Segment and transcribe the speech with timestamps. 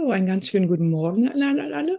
[0.00, 1.42] So, einen ganz schönen guten Morgen an
[1.74, 1.98] alle.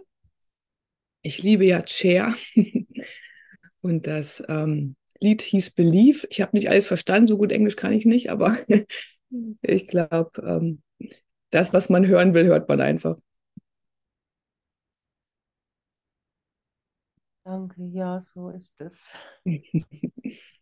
[1.22, 2.34] Ich liebe ja Cher
[3.80, 6.26] und das ähm, Lied hieß Believe.
[6.30, 8.58] Ich habe nicht alles verstanden, so gut Englisch kann ich nicht, aber
[9.62, 10.82] ich glaube, ähm,
[11.50, 13.16] das, was man hören will, hört man einfach.
[17.44, 19.12] Danke, ja, so ist es.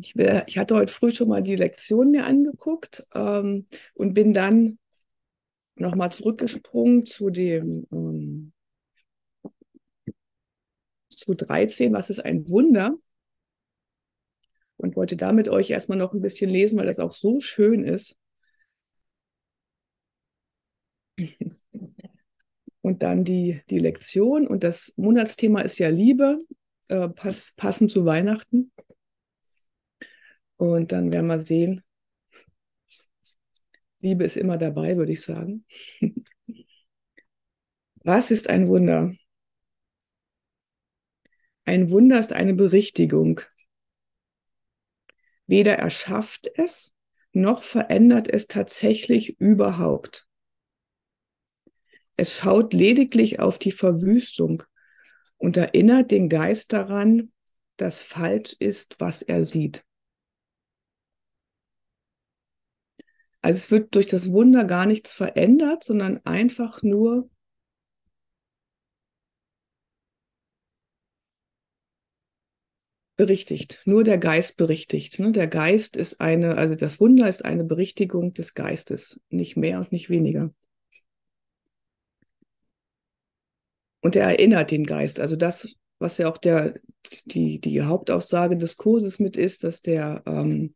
[0.00, 4.32] Ich, wär, ich, hatte heute früh schon mal die Lektion mir angeguckt ähm, und bin
[4.32, 4.78] dann
[5.74, 8.52] nochmal zurückgesprungen zu dem ähm,
[11.08, 12.96] zu 13, was ist ein Wunder?
[14.76, 18.16] Und wollte damit euch erstmal noch ein bisschen lesen, weil das auch so schön ist.
[22.80, 24.46] Und dann die, die Lektion.
[24.46, 26.38] Und das Monatsthema ist ja Liebe,
[26.88, 28.72] äh, pass, passend zu Weihnachten.
[30.60, 31.82] Und dann werden wir sehen,
[34.00, 35.64] Liebe ist immer dabei, würde ich sagen.
[38.04, 39.14] Was ist ein Wunder?
[41.64, 43.40] Ein Wunder ist eine Berichtigung.
[45.46, 46.92] Weder erschafft es,
[47.32, 50.28] noch verändert es tatsächlich überhaupt.
[52.18, 54.62] Es schaut lediglich auf die Verwüstung
[55.38, 57.32] und erinnert den Geist daran,
[57.78, 59.86] dass falsch ist, was er sieht.
[63.42, 67.28] Also es wird durch das Wunder gar nichts verändert, sondern einfach nur
[73.20, 73.82] berichtigt.
[73.84, 75.18] Nur der Geist berichtigt.
[75.18, 75.32] Ne?
[75.32, 79.92] Der Geist ist eine, also das Wunder ist eine Berichtigung des Geistes, nicht mehr und
[79.92, 80.54] nicht weniger.
[84.00, 85.20] Und er erinnert den Geist.
[85.20, 86.80] Also das, was ja auch der,
[87.26, 90.74] die, die Hauptaussage des Kurses mit ist, dass der, ähm,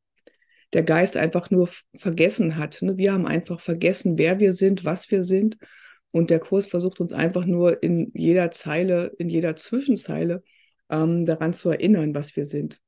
[0.75, 2.83] der Geist einfach nur vergessen hat.
[2.83, 2.99] Ne?
[2.99, 5.57] Wir haben einfach vergessen, wer wir sind, was wir sind.
[6.11, 10.43] Und der Kurs versucht uns einfach nur in jeder Zeile, in jeder Zwischenzeile
[10.91, 12.81] ähm, daran zu erinnern, was wir sind.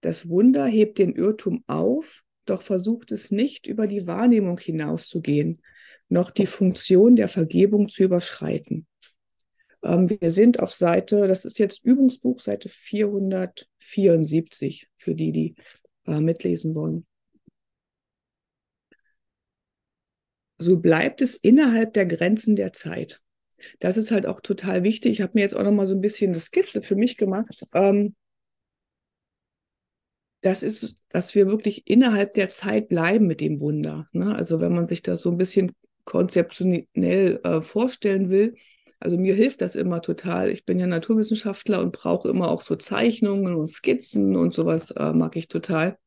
[0.00, 5.62] Das Wunder hebt den Irrtum auf, doch versucht es nicht, über die Wahrnehmung hinauszugehen,
[6.08, 8.86] noch die Funktion der Vergebung zu überschreiten.
[9.84, 15.54] Ähm, wir sind auf Seite, das ist jetzt Übungsbuch, Seite 474, für die, die
[16.06, 17.06] äh, mitlesen wollen.
[20.58, 23.20] So bleibt es innerhalb der Grenzen der Zeit.
[23.80, 25.12] Das ist halt auch total wichtig.
[25.12, 27.64] Ich habe mir jetzt auch noch mal so ein bisschen eine Skizze für mich gemacht.
[27.74, 28.14] Ähm,
[30.40, 34.06] das ist, dass wir wirklich innerhalb der Zeit bleiben mit dem Wunder.
[34.12, 34.34] Ne?
[34.34, 35.72] Also wenn man sich das so ein bisschen
[36.04, 38.54] konzeptionell äh, vorstellen will,
[39.00, 40.50] also mir hilft das immer total.
[40.50, 45.12] Ich bin ja Naturwissenschaftler und brauche immer auch so Zeichnungen und Skizzen und sowas äh,
[45.12, 45.98] mag ich total.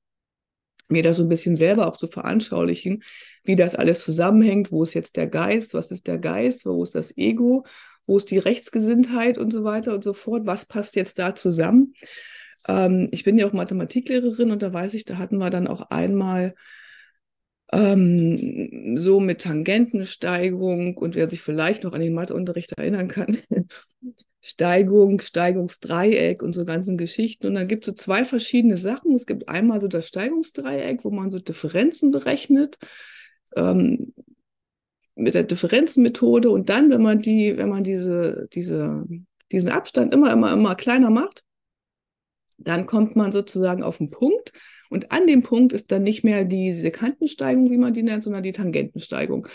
[0.89, 3.03] Mir das so ein bisschen selber auch zu veranschaulichen,
[3.43, 4.71] wie das alles zusammenhängt.
[4.71, 5.73] Wo ist jetzt der Geist?
[5.73, 6.65] Was ist der Geist?
[6.65, 7.65] Wo ist das Ego?
[8.05, 10.45] Wo ist die Rechtsgesinntheit und so weiter und so fort?
[10.45, 11.93] Was passt jetzt da zusammen?
[12.67, 15.81] Ähm, ich bin ja auch Mathematiklehrerin und da weiß ich, da hatten wir dann auch
[15.89, 16.55] einmal
[17.71, 23.37] ähm, so mit Tangentensteigung und wer sich vielleicht noch an den Matheunterricht erinnern kann,
[24.41, 27.47] Steigung, Steigungsdreieck und so ganzen Geschichten.
[27.47, 29.13] Und dann gibt es so zwei verschiedene Sachen.
[29.13, 32.77] Es gibt einmal so das Steigungsdreieck, wo man so Differenzen berechnet.
[33.55, 34.13] Ähm,
[35.15, 39.03] mit der Differenzenmethode und dann, wenn man die, wenn man diese, diese,
[39.51, 41.43] diesen Abstand immer, immer, immer kleiner macht,
[42.59, 44.51] dann kommt man sozusagen auf den Punkt
[44.89, 48.43] und an dem Punkt ist dann nicht mehr diese Kantensteigung, wie man die nennt, sondern
[48.43, 49.47] die Tangentensteigung.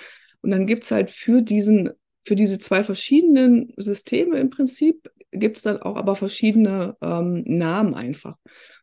[0.42, 1.90] Und dann gibt es halt für diesen,
[2.24, 7.94] für diese zwei verschiedenen Systeme im Prinzip, gibt es dann auch aber verschiedene ähm, Namen
[7.94, 8.36] einfach.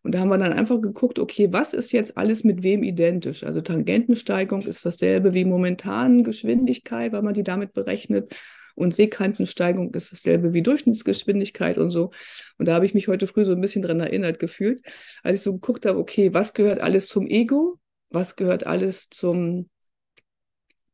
[0.03, 3.43] Und da haben wir dann einfach geguckt, okay, was ist jetzt alles mit wem identisch?
[3.43, 8.33] Also Tangentensteigung ist dasselbe wie momentan Geschwindigkeit, weil man die damit berechnet.
[8.79, 12.11] Und Seekantensteigung ist dasselbe wie Durchschnittsgeschwindigkeit und so.
[12.57, 14.81] Und da habe ich mich heute früh so ein bisschen dran erinnert gefühlt,
[15.21, 17.77] als ich so geguckt habe, okay, was gehört alles zum Ego?
[18.09, 19.69] Was gehört alles zum,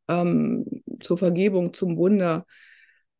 [0.08, 0.66] ähm,
[1.00, 2.46] zur Vergebung, zum Wunder,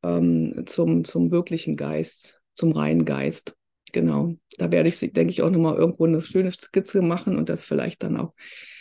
[0.04, 3.56] ähm, zum, zum wirklichen Geist, zum reinen Geist?
[3.92, 4.34] Genau.
[4.58, 8.02] Da werde ich, denke ich, auch nochmal irgendwo eine schöne Skizze machen und das vielleicht
[8.02, 8.34] dann auch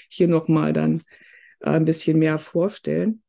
[0.09, 1.03] hier nochmal dann
[1.61, 3.24] äh, ein bisschen mehr vorstellen.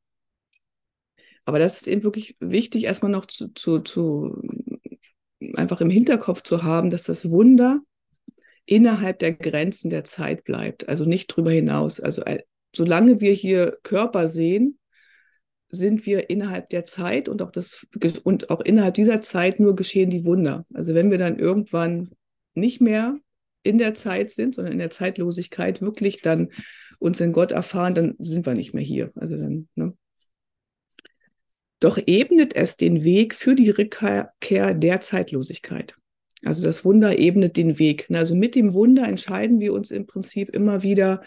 [1.46, 4.42] Aber das ist eben wirklich wichtig, erstmal noch zu, zu, zu
[5.56, 7.82] einfach im Hinterkopf zu haben, dass das Wunder
[8.66, 12.00] innerhalb der Grenzen der Zeit bleibt, also nicht drüber hinaus.
[12.00, 12.42] Also äh,
[12.76, 14.80] solange wir hier Körper sehen,
[15.68, 17.86] sind wir innerhalb der Zeit und auch das
[18.24, 20.66] und auch innerhalb dieser Zeit nur geschehen die Wunder.
[20.74, 22.12] Also wenn wir dann irgendwann
[22.54, 23.18] nicht mehr
[23.64, 26.50] in der Zeit sind, sondern in der Zeitlosigkeit wirklich dann
[27.00, 29.12] uns in Gott erfahren, dann sind wir nicht mehr hier.
[29.16, 29.94] Also dann, ne?
[31.86, 34.34] Doch ebnet es den Weg für die Rückkehr
[34.74, 35.96] der Zeitlosigkeit.
[36.44, 38.08] Also das Wunder ebnet den Weg.
[38.10, 41.22] Also mit dem Wunder entscheiden wir uns im Prinzip immer wieder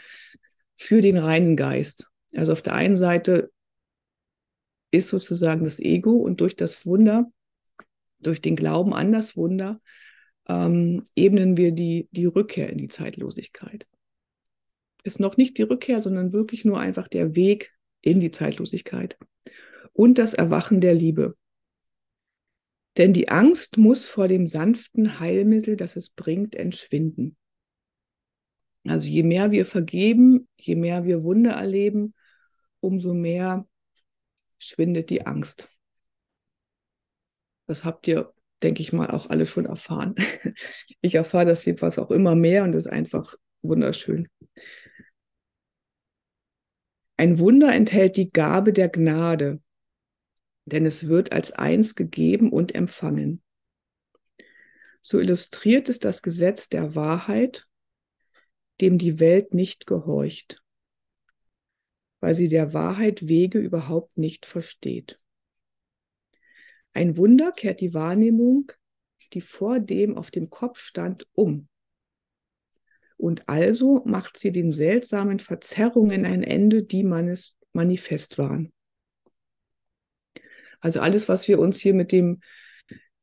[0.75, 2.08] für den reinen Geist.
[2.34, 3.52] Also auf der einen Seite
[4.90, 7.31] ist sozusagen das Ego und durch das Wunder,
[8.19, 9.81] durch den Glauben an das Wunder,
[10.49, 13.87] ähm, ebnen wir die, die Rückkehr in die Zeitlosigkeit.
[15.04, 19.16] Ist noch nicht die Rückkehr, sondern wirklich nur einfach der Weg in die Zeitlosigkeit
[19.98, 21.36] und das Erwachen der Liebe.
[22.96, 27.36] Denn die Angst muss vor dem sanften Heilmittel, das es bringt, entschwinden.
[28.86, 32.14] Also je mehr wir vergeben, je mehr wir Wunder erleben,
[32.78, 33.66] umso mehr
[34.60, 35.68] schwindet die Angst.
[37.66, 40.14] Das habt ihr, denke ich mal, auch alle schon erfahren.
[41.00, 44.28] Ich erfahre das jedenfalls auch immer mehr und das ist einfach wunderschön.
[47.16, 49.60] Ein Wunder enthält die Gabe der Gnade,
[50.68, 53.42] denn es wird als eins gegeben und empfangen.
[55.00, 57.64] So illustriert es das Gesetz der Wahrheit,
[58.80, 60.62] dem die Welt nicht gehorcht
[62.20, 65.20] weil sie der Wahrheit Wege überhaupt nicht versteht.
[66.92, 68.72] Ein Wunder kehrt die Wahrnehmung,
[69.32, 71.68] die vor dem auf dem Kopf stand, um.
[73.16, 78.72] Und also macht sie den seltsamen Verzerrungen ein Ende, die man es manifest waren.
[80.80, 82.40] Also alles, was wir uns hier mit dem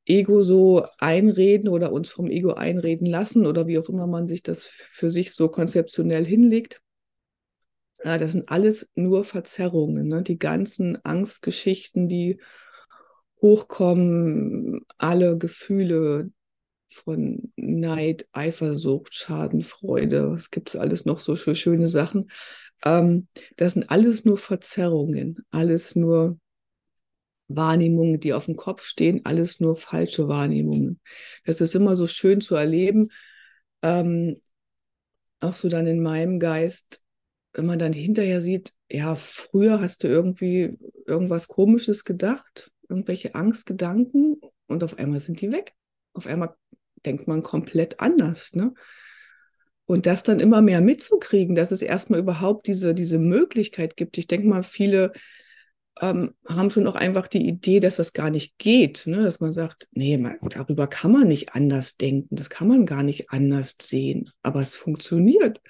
[0.05, 4.43] Ego so einreden oder uns vom Ego einreden lassen oder wie auch immer man sich
[4.43, 6.81] das für sich so konzeptionell hinlegt,
[8.03, 10.07] ja, das sind alles nur Verzerrungen.
[10.07, 10.21] Ne?
[10.21, 12.39] Die ganzen Angstgeschichten, die
[13.41, 16.29] hochkommen, alle Gefühle
[16.87, 22.29] von Neid, Eifersucht, Schadenfreude, was gibt es alles noch so für schöne Sachen.
[22.85, 26.39] Ähm, das sind alles nur Verzerrungen, alles nur
[27.47, 30.99] Wahrnehmungen, die auf dem Kopf stehen, alles nur falsche Wahrnehmungen.
[31.45, 33.09] Das ist immer so schön zu erleben,
[33.81, 34.41] ähm,
[35.39, 37.03] auch so dann in meinem Geist,
[37.53, 44.41] wenn man dann hinterher sieht, ja, früher hast du irgendwie irgendwas Komisches gedacht, irgendwelche Angstgedanken
[44.67, 45.73] und auf einmal sind die weg.
[46.13, 46.55] Auf einmal
[47.05, 48.53] denkt man komplett anders.
[48.53, 48.73] Ne?
[49.85, 54.17] Und das dann immer mehr mitzukriegen, dass es erstmal überhaupt diese, diese Möglichkeit gibt.
[54.17, 55.13] Ich denke mal, viele
[56.01, 59.07] ähm, haben schon auch einfach die Idee, dass das gar nicht geht.
[59.07, 59.23] Ne?
[59.23, 63.03] Dass man sagt, nee, man, darüber kann man nicht anders denken, das kann man gar
[63.03, 64.29] nicht anders sehen.
[64.41, 65.61] Aber es funktioniert.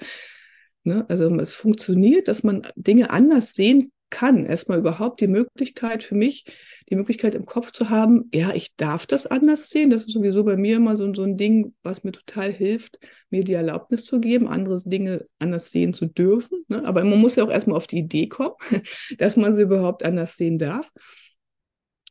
[0.83, 1.05] Ne?
[1.09, 4.45] Also es funktioniert, dass man Dinge anders sehen kann.
[4.45, 6.45] Erstmal überhaupt die Möglichkeit für mich,
[6.89, 9.89] die Möglichkeit im Kopf zu haben, ja, ich darf das anders sehen.
[9.89, 12.99] Das ist sowieso bei mir immer so, so ein Ding, was mir total hilft,
[13.29, 16.63] mir die Erlaubnis zu geben, andere Dinge anders sehen zu dürfen.
[16.67, 16.85] Ne?
[16.85, 18.55] Aber man muss ja auch erstmal auf die Idee kommen,
[19.17, 20.91] dass man sie überhaupt anders sehen darf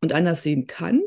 [0.01, 1.03] und anders sehen kann.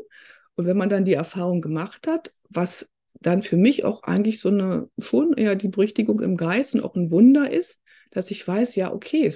[0.54, 2.88] Und wenn man dann die Erfahrung gemacht hat, was
[3.20, 6.94] dann für mich auch eigentlich so eine, schon eher die Berichtigung im Geist und auch
[6.94, 9.30] ein Wunder ist, dass ich weiß, ja, okay,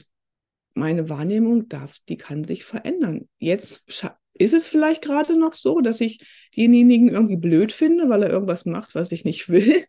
[0.74, 3.28] meine Wahrnehmung darf, die kann sich verändern.
[3.38, 3.84] Jetzt
[4.42, 8.64] ist es vielleicht gerade noch so, dass ich denjenigen irgendwie blöd finde, weil er irgendwas
[8.64, 9.84] macht, was ich nicht will,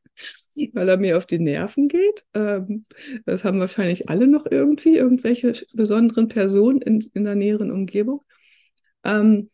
[0.74, 2.24] weil er mir auf die Nerven geht.
[2.34, 2.86] Ähm,
[3.26, 8.24] das haben wahrscheinlich alle noch irgendwie, irgendwelche besonderen Personen in, in der näheren Umgebung.
[9.04, 9.50] Ähm,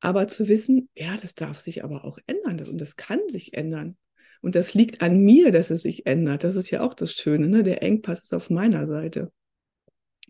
[0.00, 3.96] aber zu wissen, ja, das darf sich aber auch ändern und das kann sich ändern.
[4.42, 6.44] Und das liegt an mir, dass es sich ändert.
[6.44, 7.48] Das ist ja auch das Schöne.
[7.48, 7.62] Ne?
[7.62, 9.32] Der Engpass ist auf meiner Seite.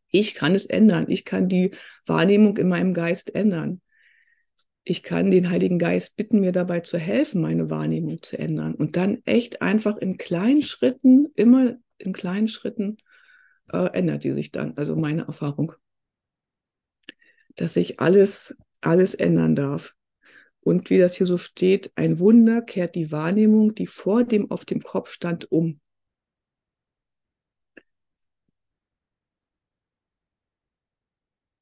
[0.06, 1.06] Ich kann es ändern.
[1.08, 1.72] Ich kann die
[2.06, 3.80] Wahrnehmung in meinem Geist ändern.
[4.84, 8.74] Ich kann den Heiligen Geist bitten, mir dabei zu helfen, meine Wahrnehmung zu ändern.
[8.74, 12.98] Und dann echt einfach in kleinen Schritten, immer in kleinen Schritten,
[13.72, 14.76] äh, ändert die sich dann.
[14.76, 15.72] Also meine Erfahrung.
[17.56, 19.94] Dass sich alles alles ändern darf.
[20.60, 24.64] Und wie das hier so steht, ein Wunder kehrt die Wahrnehmung, die vor dem auf
[24.64, 25.80] dem Kopf stand, um.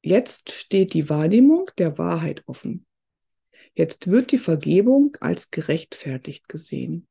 [0.01, 2.85] Jetzt steht die Wahrnehmung der Wahrheit offen.
[3.75, 7.07] Jetzt wird die Vergebung als gerechtfertigt gesehen.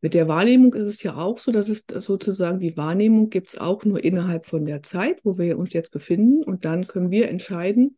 [0.00, 3.58] Mit der Wahrnehmung ist es ja auch so, dass es sozusagen die Wahrnehmung gibt es
[3.58, 6.44] auch nur innerhalb von der Zeit, wo wir uns jetzt befinden.
[6.44, 7.96] Und dann können wir entscheiden,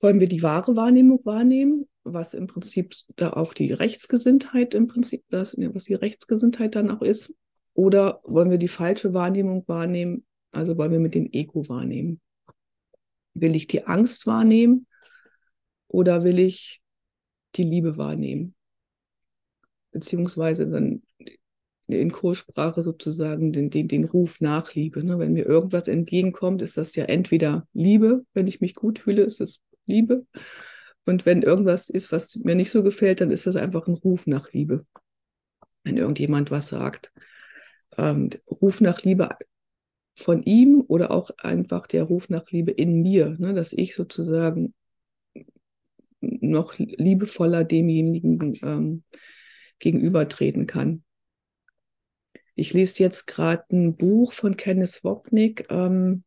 [0.00, 5.24] wollen wir die wahre Wahrnehmung wahrnehmen, was im Prinzip da auch die Rechtsgesinntheit im Prinzip,
[5.30, 7.32] das, was die Rechtsgesinntheit dann auch ist,
[7.72, 12.20] oder wollen wir die falsche Wahrnehmung wahrnehmen, also wollen wir mit dem Ego wahrnehmen.
[13.32, 14.86] Will ich die Angst wahrnehmen
[15.94, 16.82] oder will ich
[17.54, 18.54] die Liebe wahrnehmen?
[19.94, 21.02] beziehungsweise dann
[21.86, 25.04] in Kursprache sozusagen den, den, den Ruf nach Liebe.
[25.04, 25.18] Ne?
[25.18, 29.40] Wenn mir irgendwas entgegenkommt, ist das ja entweder Liebe, wenn ich mich gut fühle, ist
[29.40, 30.26] es Liebe.
[31.06, 34.26] Und wenn irgendwas ist, was mir nicht so gefällt, dann ist das einfach ein Ruf
[34.26, 34.84] nach Liebe.
[35.84, 37.12] Wenn irgendjemand was sagt.
[37.96, 39.28] Ähm, Ruf nach Liebe
[40.16, 43.52] von ihm oder auch einfach der Ruf nach Liebe in mir, ne?
[43.52, 44.74] dass ich sozusagen
[46.40, 49.02] noch liebevoller demjenigen ähm,
[49.78, 51.04] gegenübertreten kann.
[52.54, 56.24] Ich lese jetzt gerade ein Buch von Kenneth Wopnick, ähm,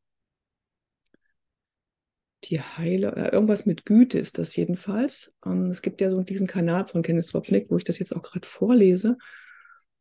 [2.44, 5.34] die Heile, oder irgendwas mit Güte ist das jedenfalls.
[5.46, 8.22] Ähm, es gibt ja so diesen Kanal von Kenneth Wopnick, wo ich das jetzt auch
[8.22, 9.18] gerade vorlese.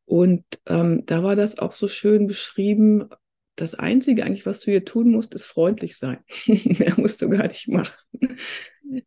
[0.04, 3.08] Und ähm, da war das auch so schön beschrieben.
[3.56, 6.18] Das Einzige eigentlich, was du hier tun musst, ist freundlich sein.
[6.46, 7.92] Mehr musst du gar nicht machen.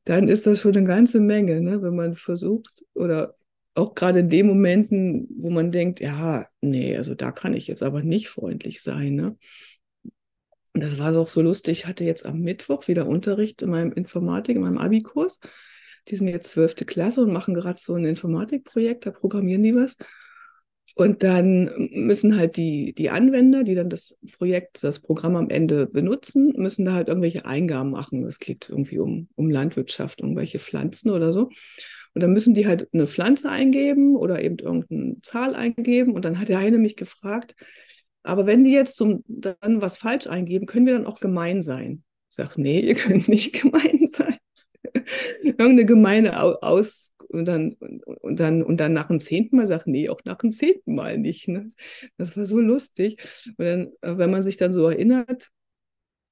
[0.04, 1.82] Dann ist das schon eine ganze Menge, ne?
[1.82, 3.36] wenn man versucht oder
[3.76, 7.84] auch gerade in den Momenten, wo man denkt, ja, nee, also da kann ich jetzt
[7.84, 9.16] aber nicht freundlich sein.
[9.16, 9.38] Ne?
[10.74, 11.80] Und das war auch so lustig.
[11.80, 15.40] Ich hatte jetzt am Mittwoch wieder Unterricht in meinem Informatik, in meinem Abi-Kurs.
[16.08, 19.98] Die sind jetzt zwölfte Klasse und machen gerade so ein Informatikprojekt, da programmieren die was.
[21.00, 25.88] Und dann müssen halt die, die Anwender, die dann das Projekt, das Programm am Ende
[25.88, 28.22] benutzen, müssen da halt irgendwelche Eingaben machen.
[28.24, 31.52] Es geht irgendwie um, um Landwirtschaft, irgendwelche Pflanzen oder so.
[32.14, 36.12] Und dann müssen die halt eine Pflanze eingeben oder eben irgendeine Zahl eingeben.
[36.16, 37.56] Und dann hat der eine mich gefragt,
[38.24, 42.04] aber wenn die jetzt zum, dann was falsch eingeben, können wir dann auch gemein sein?
[42.30, 44.36] Ich sage, nee, ihr könnt nicht gemein sein.
[45.44, 50.10] Irgendeine gemeine Aus und dann, und dann, und dann nach dem zehnten Mal sagt, nee,
[50.10, 51.48] auch nach dem zehnten Mal nicht.
[51.48, 51.72] Ne?
[52.18, 53.24] Das war so lustig.
[53.58, 55.50] Und dann, äh, wenn man sich dann so erinnert,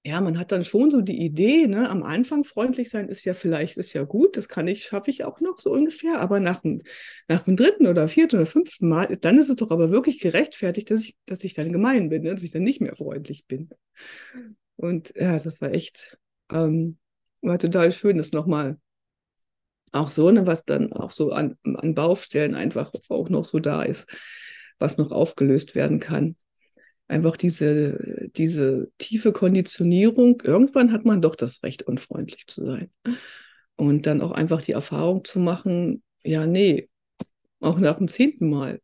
[0.07, 3.33] ja, man hat dann schon so die Idee, ne, am Anfang freundlich sein ist ja
[3.33, 6.61] vielleicht, ist ja gut, das kann ich, schaffe ich auch noch so ungefähr, aber nach
[6.61, 6.81] dem,
[7.27, 10.91] nach dem dritten oder vierten oder fünften Mal, dann ist es doch aber wirklich gerechtfertigt,
[10.91, 13.69] dass ich, dass ich dann gemein bin, ne, dass ich dann nicht mehr freundlich bin.
[14.77, 16.17] Und ja, das war echt,
[16.51, 16.97] ähm,
[17.41, 18.77] war total schön, das nochmal
[19.91, 23.83] auch so, ne, was dann auch so an, an Baustellen einfach auch noch so da
[23.83, 24.07] ist,
[24.79, 26.35] was noch aufgelöst werden kann
[27.07, 32.91] einfach diese, diese tiefe Konditionierung, irgendwann hat man doch das Recht, unfreundlich zu sein.
[33.75, 36.89] Und dann auch einfach die Erfahrung zu machen, ja, nee,
[37.59, 38.81] auch nach dem zehnten Mal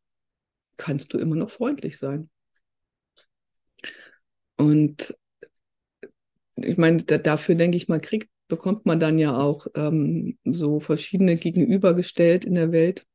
[0.77, 2.29] kannst du immer noch freundlich sein.
[4.55, 5.15] Und
[6.55, 10.79] ich meine, da, dafür denke ich mal, kriegt, bekommt man dann ja auch ähm, so
[10.79, 13.05] verschiedene gegenübergestellt in der Welt,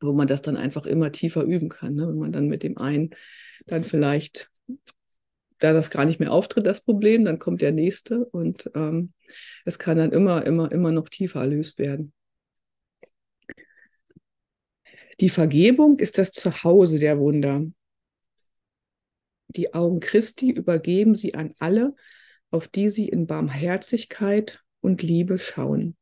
[0.00, 1.94] wo man das dann einfach immer tiefer üben kann.
[1.94, 2.08] Ne?
[2.08, 3.10] Wenn man dann mit dem einen
[3.66, 4.50] dann vielleicht,
[5.58, 9.12] da das gar nicht mehr auftritt, das Problem, dann kommt der nächste und ähm,
[9.64, 12.12] es kann dann immer, immer, immer noch tiefer erlöst werden.
[15.20, 17.64] Die Vergebung ist das Zuhause der Wunder.
[19.48, 21.94] Die Augen Christi übergeben sie an alle,
[22.54, 25.96] auf die sie in Barmherzigkeit und Liebe schauen.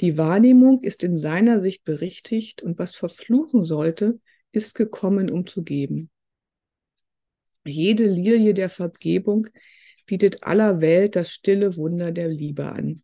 [0.00, 4.18] Die Wahrnehmung ist in seiner Sicht berichtigt und was verfluchen sollte,
[4.52, 6.10] ist gekommen, um zu geben.
[7.66, 9.48] Jede Lilie der Vergebung
[10.06, 13.02] bietet aller Welt das stille Wunder der Liebe an.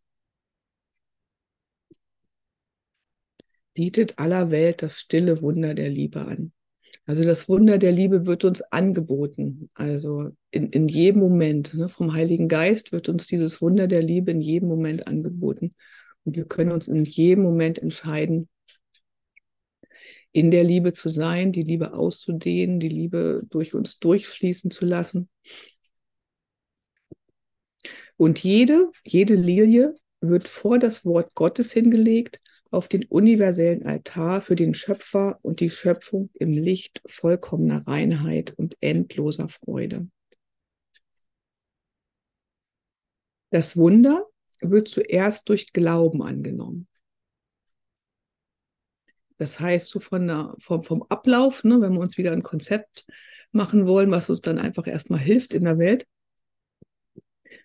[3.75, 6.53] Bietet aller Welt das stille Wunder der Liebe an.
[7.05, 9.69] Also das Wunder der Liebe wird uns angeboten.
[9.73, 14.31] Also in, in jedem Moment ne, vom Heiligen Geist wird uns dieses Wunder der Liebe
[14.31, 15.75] in jedem Moment angeboten.
[16.23, 18.47] Und wir können uns in jedem Moment entscheiden,
[20.31, 25.29] in der Liebe zu sein, die Liebe auszudehnen, die Liebe durch uns durchfließen zu lassen.
[28.17, 32.39] Und jede, jede Lilie wird vor das Wort Gottes hingelegt,
[32.73, 38.77] auf den universellen Altar für den Schöpfer und die Schöpfung im Licht vollkommener Reinheit und
[38.81, 40.07] endloser Freude.
[43.51, 44.25] Das Wunder
[44.61, 46.87] wird zuerst durch Glauben angenommen.
[49.37, 53.05] Das heißt, so von der, vom, vom Ablauf, ne, wenn wir uns wieder ein Konzept
[53.51, 56.07] machen wollen, was uns dann einfach erstmal hilft in der Welt,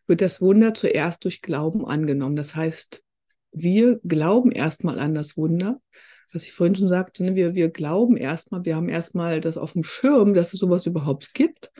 [0.06, 2.36] wird das Wunder zuerst durch Glauben angenommen.
[2.36, 3.02] Das heißt,
[3.52, 5.80] wir glauben erstmal an das Wunder,
[6.32, 9.72] was ich vorhin schon sagte, ne, wir, wir glauben erstmal, wir haben erstmal das auf
[9.72, 11.72] dem Schirm, dass es sowas überhaupt gibt.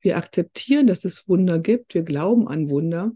[0.00, 3.12] Wir akzeptieren, dass es Wunder gibt, wir glauben an Wunder.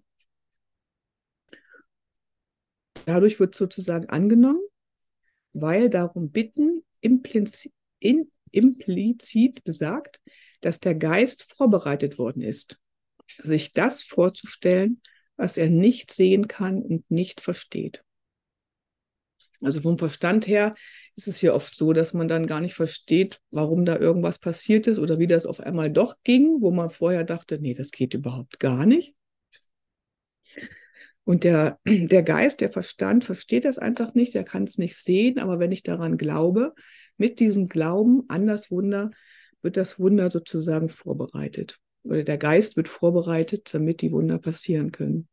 [3.07, 4.61] Dadurch wird sozusagen angenommen
[5.53, 10.21] weil darum bitten implizit, in, implizit besagt,
[10.61, 12.79] dass der Geist vorbereitet worden ist,
[13.39, 15.01] sich das vorzustellen,
[15.43, 18.05] was er nicht sehen kann und nicht versteht.
[19.61, 20.77] Also vom Verstand her
[21.17, 24.87] ist es ja oft so, dass man dann gar nicht versteht, warum da irgendwas passiert
[24.87, 28.15] ist oder wie das auf einmal doch ging, wo man vorher dachte, nee, das geht
[28.15, 29.17] überhaupt gar nicht.
[31.25, 35.41] Und der, der Geist, der Verstand versteht das einfach nicht, der kann es nicht sehen,
[35.41, 36.73] aber wenn ich daran glaube,
[37.17, 39.11] mit diesem Glauben an das Wunder,
[39.61, 41.81] wird das Wunder sozusagen vorbereitet.
[42.05, 45.29] Oder der Geist wird vorbereitet, damit die Wunder passieren können.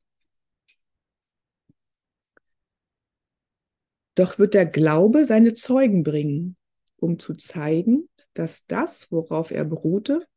[4.20, 6.58] Doch wird der Glaube seine Zeugen bringen,
[6.98, 10.28] um zu zeigen, dass das, worauf er beruhte,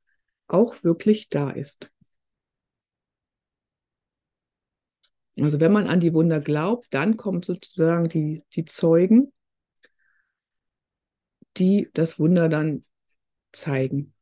[0.46, 1.90] auch wirklich da ist.
[5.40, 9.32] Also wenn man an die Wunder glaubt, dann kommen sozusagen die, die Zeugen,
[11.56, 12.82] die das Wunder dann
[13.50, 14.14] zeigen.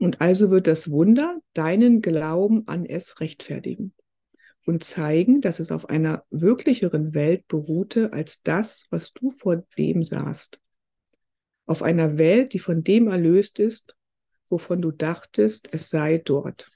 [0.00, 3.94] Und also wird das Wunder deinen Glauben an es rechtfertigen
[4.70, 10.04] und zeigen, dass es auf einer wirklicheren Welt beruhte als das, was du vor dem
[10.04, 10.60] sahst.
[11.66, 13.96] Auf einer Welt, die von dem erlöst ist,
[14.48, 16.70] wovon du dachtest, es sei dort.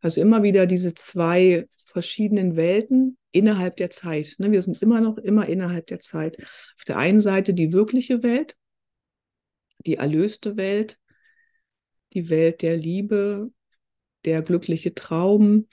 [0.00, 4.36] Also immer wieder diese zwei verschiedenen Welten innerhalb der Zeit.
[4.38, 4.52] Ne?
[4.52, 6.38] Wir sind immer noch immer innerhalb der Zeit.
[6.40, 8.56] Auf der einen Seite die wirkliche Welt,
[9.86, 10.98] die erlöste Welt,
[12.12, 13.50] die Welt der Liebe,
[14.24, 15.66] der glückliche Traum,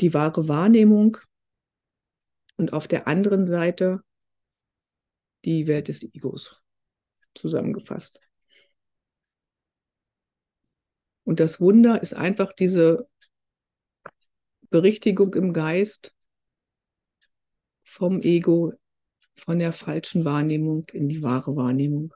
[0.00, 1.18] die wahre Wahrnehmung
[2.56, 4.02] und auf der anderen Seite
[5.44, 6.62] die Welt des Egos
[7.34, 8.20] zusammengefasst.
[11.24, 13.08] Und das Wunder ist einfach diese
[14.70, 16.14] Berichtigung im Geist
[17.84, 18.72] vom Ego,
[19.36, 22.14] von der falschen Wahrnehmung in die wahre Wahrnehmung.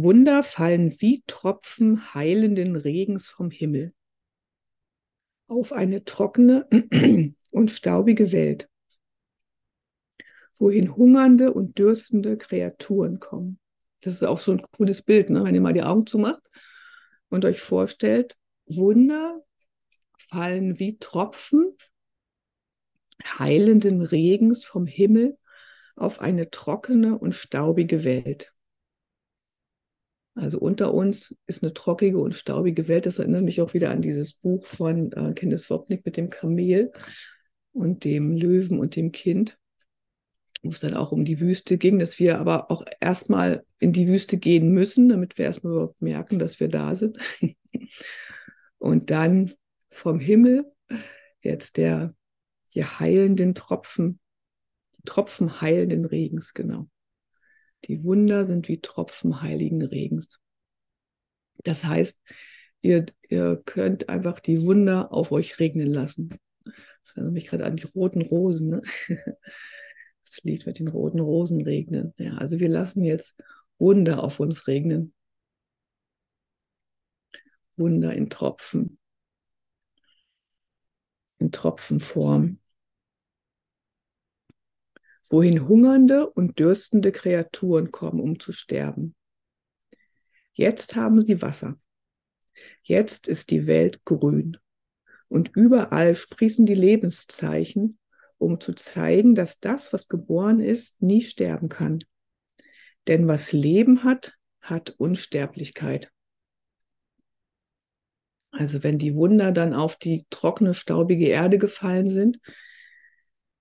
[0.00, 3.92] Wunder fallen wie Tropfen heilenden Regens vom Himmel
[5.48, 6.68] auf eine trockene
[7.50, 8.68] und staubige Welt,
[10.56, 13.58] wohin hungernde und dürstende Kreaturen kommen.
[14.02, 15.42] Das ist auch so ein cooles Bild, ne?
[15.42, 16.42] wenn ihr mal die Augen zumacht
[17.28, 19.42] und euch vorstellt, Wunder
[20.16, 21.76] fallen wie Tropfen
[23.24, 25.36] heilenden Regens vom Himmel
[25.96, 28.52] auf eine trockene und staubige Welt.
[30.38, 33.06] Also unter uns ist eine trockige und staubige Welt.
[33.06, 36.92] Das erinnert mich auch wieder an dieses Buch von äh, Kenneth Wopnick mit dem Kamel
[37.72, 39.58] und dem Löwen und dem Kind
[40.62, 44.08] wo es dann auch um die Wüste ging, dass wir aber auch erstmal in die
[44.08, 47.18] Wüste gehen müssen, damit wir erstmal überhaupt merken, dass wir da sind.
[48.78, 49.54] Und dann
[49.90, 50.70] vom Himmel
[51.42, 52.14] jetzt der,
[52.74, 54.20] die heilenden Tropfen,
[54.98, 56.88] die Tropfen heilenden Regens, genau.
[57.84, 60.40] Die Wunder sind wie Tropfen heiligen Regens.
[61.64, 62.20] Das heißt,
[62.82, 66.38] ihr, ihr könnt einfach die Wunder auf euch regnen lassen.
[66.64, 68.68] Das erinnert mich gerade an die roten Rosen.
[68.70, 68.82] Ne?
[70.24, 72.12] Das Lied mit den roten Rosen regnen.
[72.18, 73.34] Ja, also wir lassen jetzt
[73.78, 75.14] Wunder auf uns regnen.
[77.78, 78.98] Wunder in Tropfen.
[81.38, 82.58] In Tropfenform.
[85.30, 89.14] Wohin hungernde und dürstende Kreaturen kommen, um zu sterben.
[90.52, 91.78] Jetzt haben sie Wasser.
[92.82, 94.56] Jetzt ist die Welt grün.
[95.28, 97.98] Und überall sprießen die Lebenszeichen
[98.38, 101.98] um zu zeigen, dass das, was geboren ist, nie sterben kann.
[103.08, 106.10] Denn was Leben hat, hat Unsterblichkeit.
[108.50, 112.38] Also wenn die Wunder dann auf die trockene, staubige Erde gefallen sind,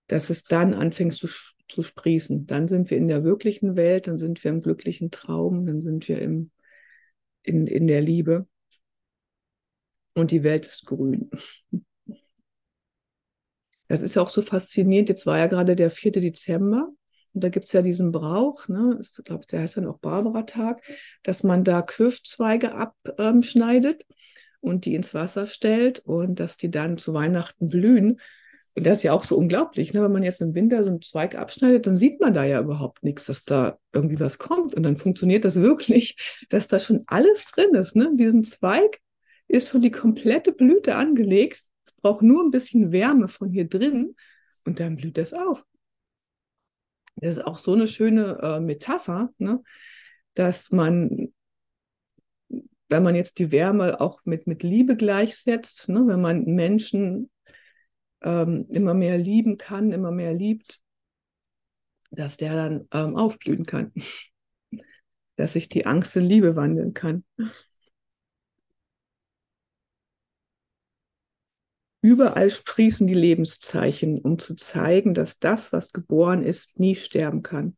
[0.07, 1.27] dass es dann anfängt zu,
[1.69, 2.47] zu sprießen.
[2.47, 6.07] Dann sind wir in der wirklichen Welt, dann sind wir im glücklichen Traum, dann sind
[6.07, 6.51] wir im,
[7.43, 8.47] in, in der Liebe.
[10.13, 11.29] Und die Welt ist grün.
[13.89, 15.07] Das ist ja auch so faszinierend.
[15.07, 16.11] Jetzt war ja gerade der 4.
[16.11, 16.89] Dezember.
[17.33, 18.99] Und da gibt es ja diesen Brauch, ne?
[18.99, 20.81] ich glaube, der heißt dann auch Barbara-Tag,
[21.23, 24.05] dass man da Kirschzweige abschneidet
[24.59, 28.19] und die ins Wasser stellt und dass die dann zu Weihnachten blühen.
[28.77, 30.03] Und das ist ja auch so unglaublich, ne?
[30.03, 33.03] wenn man jetzt im Winter so einen Zweig abschneidet, dann sieht man da ja überhaupt
[33.03, 34.75] nichts, dass da irgendwie was kommt.
[34.75, 36.15] Und dann funktioniert das wirklich,
[36.49, 37.95] dass da schon alles drin ist.
[37.95, 38.11] Ne?
[38.13, 38.99] Diesen Zweig
[39.47, 44.15] ist schon die komplette Blüte angelegt es braucht nur ein bisschen Wärme von hier drin
[44.65, 45.65] und dann blüht das auf.
[47.15, 49.63] Das ist auch so eine schöne äh, Metapher, ne?
[50.33, 51.33] dass man,
[52.89, 56.03] wenn man jetzt die Wärme auch mit, mit Liebe gleichsetzt, ne?
[56.05, 57.29] wenn man Menschen
[58.21, 60.81] ähm, immer mehr lieben kann, immer mehr liebt,
[62.11, 63.91] dass der dann ähm, aufblühen kann.
[65.37, 67.23] dass sich die Angst in Liebe wandeln kann.
[72.01, 77.75] Überall sprießen die Lebenszeichen, um zu zeigen, dass das, was geboren ist, nie sterben kann.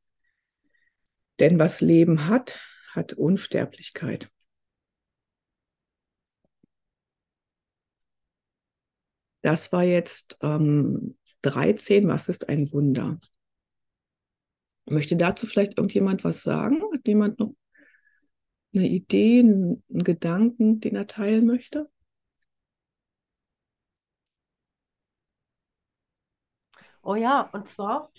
[1.40, 2.60] Denn was Leben hat,
[2.92, 4.30] hat Unsterblichkeit.
[9.42, 12.08] Das war jetzt ähm, 13.
[12.08, 13.20] Was ist ein Wunder?
[14.86, 16.82] Möchte dazu vielleicht irgendjemand was sagen?
[16.94, 17.54] Hat jemand noch
[18.74, 21.90] eine Idee, einen, Gedanken, den er teilen möchte?
[27.02, 28.12] Oh ja, und zwar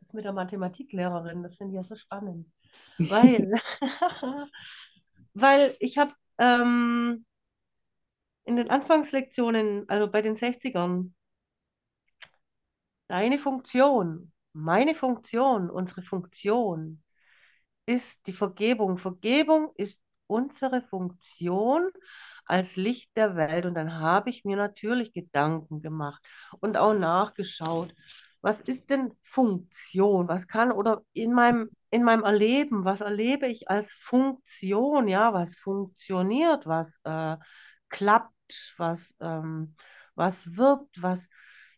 [0.00, 2.50] das mit der Mathematiklehrerin, das finde ich ja so spannend.
[2.98, 3.52] Weil,
[5.34, 7.24] weil ich habe ähm,
[8.50, 11.14] in den Anfangslektionen, also bei den 60ern,
[13.06, 17.00] deine Funktion, meine Funktion, unsere Funktion
[17.86, 18.98] ist die Vergebung.
[18.98, 21.90] Vergebung ist unsere Funktion
[22.44, 23.66] als Licht der Welt.
[23.66, 26.20] Und dann habe ich mir natürlich Gedanken gemacht
[26.60, 27.94] und auch nachgeschaut,
[28.42, 30.26] was ist denn Funktion?
[30.26, 35.06] Was kann oder in meinem, in meinem Erleben, was erlebe ich als Funktion?
[35.08, 37.36] Ja, was funktioniert, was äh,
[37.90, 38.32] klappt,
[38.76, 39.74] was, ähm,
[40.14, 41.26] was wirkt, was,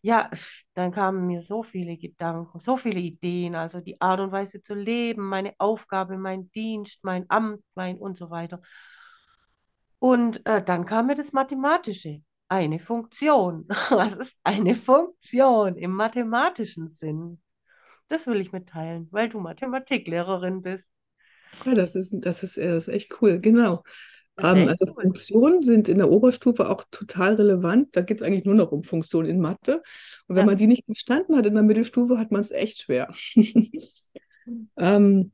[0.01, 0.29] ja,
[0.73, 4.73] dann kamen mir so viele Gedanken, so viele Ideen, also die Art und Weise zu
[4.73, 8.61] leben, meine Aufgabe, mein Dienst, mein Amt, mein und so weiter.
[9.99, 13.65] Und äh, dann kam mir das Mathematische, eine Funktion.
[13.89, 17.41] Was ist eine Funktion im mathematischen Sinn?
[18.09, 20.87] Das will ich mitteilen, weil du Mathematiklehrerin bist.
[21.65, 23.83] Ja, das ist, das ist, das ist echt cool, genau.
[24.41, 24.95] Ähm, also cool.
[25.01, 27.95] Funktionen sind in der Oberstufe auch total relevant.
[27.95, 29.81] Da geht es eigentlich nur noch um Funktionen in Mathe.
[30.27, 32.79] Und wenn Ja, man die nicht verstanden hat in der Mittelstufe, hat man es echt
[32.81, 33.13] schwer.
[34.77, 35.31] Ähm,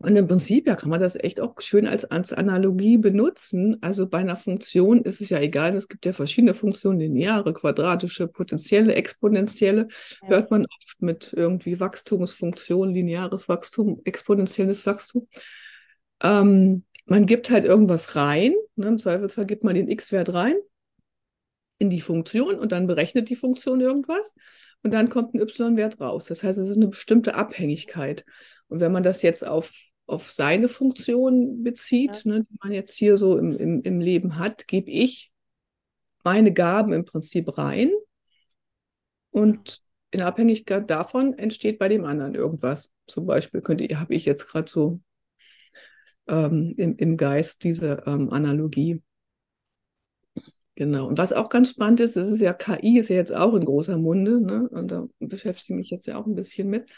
[0.00, 3.78] und im Prinzip ja, kann man das echt auch schön als, als Analogie benutzen.
[3.82, 8.28] Also bei einer Funktion ist es ja egal, es gibt ja verschiedene Funktionen, lineare, quadratische,
[8.28, 9.88] potenzielle, exponentielle.
[10.20, 15.28] ja, Hört man oft mit irgendwie Wachstumsfunktion, lineares Wachstum, exponentielles Wachstum.
[16.22, 18.88] Ähm, man gibt halt irgendwas rein, ne?
[18.88, 20.56] im Zweifelsfall gibt man den x-Wert rein
[21.78, 24.34] in die Funktion und dann berechnet die Funktion irgendwas
[24.82, 26.26] und dann kommt ein y-Wert raus.
[26.26, 28.24] Das heißt, es ist eine bestimmte Abhängigkeit.
[28.68, 29.72] Und wenn man das jetzt auf,
[30.06, 34.38] auf seine Funktion ja, bezieht, ne, die man jetzt hier so im, im, im Leben
[34.38, 35.32] hat, gebe ich
[36.24, 37.90] meine Gaben im Prinzip rein
[39.30, 42.90] und in Abhängigkeit davon entsteht bei dem anderen irgendwas.
[43.06, 45.00] Zum Beispiel könnte, habe ich jetzt gerade so
[46.28, 49.02] ähm, im, im Geist diese ähm, Analogie.
[50.76, 51.08] Genau.
[51.08, 53.64] Und was auch ganz spannend ist, das ist ja KI, ist ja jetzt auch in
[53.64, 54.68] großer Munde, ne?
[54.68, 56.88] Und da beschäftige ich mich jetzt ja auch ein bisschen mit.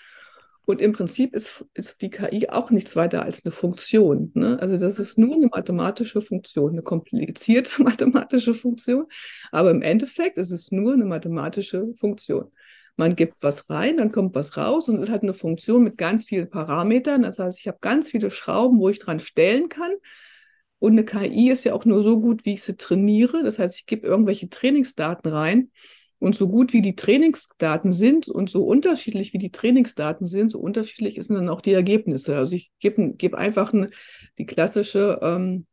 [0.67, 4.31] Und im Prinzip ist, ist die KI auch nichts weiter als eine Funktion.
[4.35, 4.57] Ne?
[4.61, 9.07] Also das ist nur eine mathematische Funktion, eine komplizierte mathematische Funktion.
[9.51, 12.53] Aber im Endeffekt ist es nur eine mathematische Funktion.
[12.97, 16.25] Man gibt was rein, dann kommt was raus und es hat eine Funktion mit ganz
[16.25, 17.23] vielen Parametern.
[17.23, 19.93] Das heißt, ich habe ganz viele Schrauben, wo ich dran stellen kann.
[20.79, 23.43] Und eine KI ist ja auch nur so gut, wie ich sie trainiere.
[23.43, 25.71] Das heißt, ich gebe irgendwelche Trainingsdaten rein.
[26.19, 30.59] Und so gut wie die Trainingsdaten sind und so unterschiedlich wie die Trainingsdaten sind, so
[30.61, 32.37] unterschiedlich sind dann auch die Ergebnisse.
[32.37, 33.89] Also ich gebe geb einfach eine,
[34.37, 35.67] die klassische, ähm,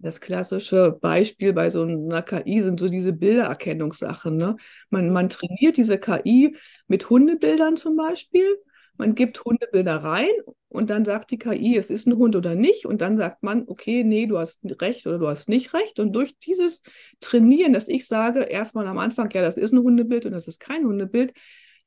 [0.00, 4.36] das klassische Beispiel bei so einer KI sind so diese Bildererkennungssachen.
[4.36, 4.56] Ne?
[4.90, 6.56] Man, man trainiert diese KI
[6.86, 8.58] mit Hundebildern zum Beispiel.
[8.96, 10.30] Man gibt Hundebilder rein
[10.68, 12.84] und dann sagt die KI, es ist ein Hund oder nicht.
[12.84, 16.00] Und dann sagt man, okay, nee, du hast recht oder du hast nicht recht.
[16.00, 16.82] Und durch dieses
[17.20, 20.60] Trainieren, dass ich sage, erstmal am Anfang, ja, das ist ein Hundebild und das ist
[20.60, 21.32] kein Hundebild,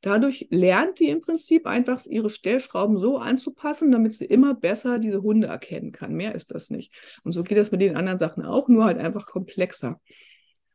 [0.02, 5.22] dadurch lernt die im Prinzip einfach ihre Stellschrauben so anzupassen, damit sie immer besser diese
[5.22, 6.14] Hunde erkennen kann.
[6.14, 6.94] Mehr ist das nicht.
[7.24, 10.00] Und so geht das mit den anderen Sachen auch, nur halt einfach komplexer.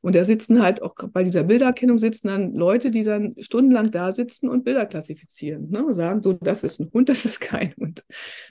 [0.03, 4.13] Und da sitzen halt auch bei dieser Bildererkennung sitzen dann Leute, die dann stundenlang da
[4.13, 5.69] sitzen und Bilder klassifizieren.
[5.71, 5.93] Ne?
[5.93, 8.05] Sagen so, das ist ein Hund, das ist kein Hund.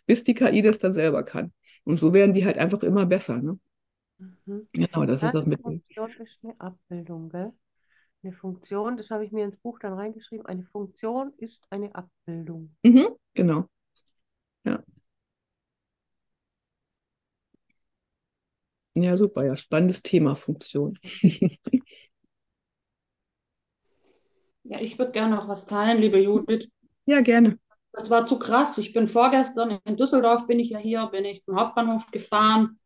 [0.05, 1.53] Bis die KI das dann selber kann.
[1.85, 3.41] Und so werden die halt einfach immer besser.
[3.41, 3.57] Ne?
[4.45, 4.67] mhm.
[4.73, 5.61] Genau, das Ja, ist das mit.
[5.61, 7.53] Funktion ist eine Abbildung, gell?
[8.25, 12.75] Eine Funktion, das habe ich mir ins Buch dann reingeschrieben, eine Funktion ist eine Abbildung.
[12.81, 13.65] Mhm, genau.
[14.63, 14.83] Ja.
[18.95, 19.45] ja, super.
[19.45, 20.97] Ja, spannendes Thema, Funktion.
[24.63, 26.67] Ja, ich würde gerne noch was teilen, liebe Judith.
[27.05, 27.59] ja, gerne.
[27.91, 28.79] Das war zu krass.
[28.79, 32.79] Ich bin vorgestern in Düsseldorf, bin ich ja hier, bin ich zum Hauptbahnhof gefahren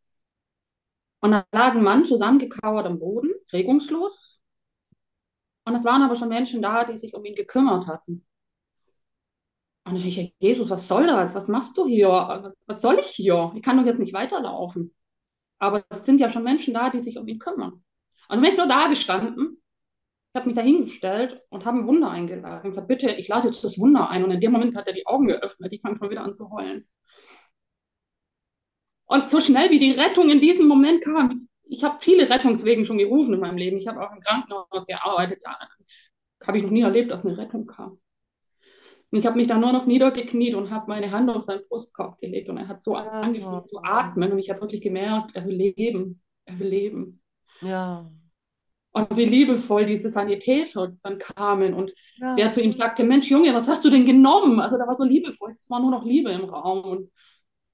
[1.22, 4.39] und da lag ein Mann zusammengekauert am Boden, regungslos.
[5.70, 8.26] Und es waren aber schon Menschen da, die sich um ihn gekümmert hatten.
[9.84, 11.34] Und ich dachte, Jesus, was soll das?
[11.34, 12.08] Was machst du hier?
[12.08, 13.52] Was, was soll ich hier?
[13.56, 14.94] Ich kann doch jetzt nicht weiterlaufen.
[15.58, 17.84] Aber es sind ja schon Menschen da, die sich um ihn kümmern.
[18.28, 19.60] Und bin ich so da gestanden
[20.34, 22.60] habe mich da hingestellt und habe ein Wunder eingeladen.
[22.64, 24.24] Ich gesagt, bitte, ich lade jetzt das Wunder ein.
[24.24, 25.72] Und in dem Moment hat er die Augen geöffnet.
[25.72, 26.86] Ich fange schon wieder an zu heulen.
[29.06, 32.98] Und so schnell wie die Rettung in diesem Moment kam, ich habe viele Rettungswegen schon
[32.98, 33.76] gerufen in meinem Leben.
[33.76, 35.42] Ich habe auch im Krankenhaus gearbeitet.
[35.44, 35.56] Ja,
[36.46, 37.98] habe ich noch nie erlebt, dass eine Rettung kam.
[39.12, 42.18] Und ich habe mich dann nur noch niedergekniet und habe meine Hand auf seinen Brustkorb
[42.18, 42.48] gelegt.
[42.48, 44.32] Und er hat so angefangen zu atmen.
[44.32, 46.22] Und ich habe wirklich gemerkt, er will leben.
[46.44, 47.22] Er will leben.
[47.60, 48.10] Ja.
[48.92, 52.34] Und wie liebevoll diese Sanitäter dann kamen und ja.
[52.34, 54.58] der zu ihm sagte, Mensch, Junge, was hast du denn genommen?
[54.58, 56.84] Also da war so liebevoll, es war nur noch Liebe im Raum.
[56.84, 57.10] Und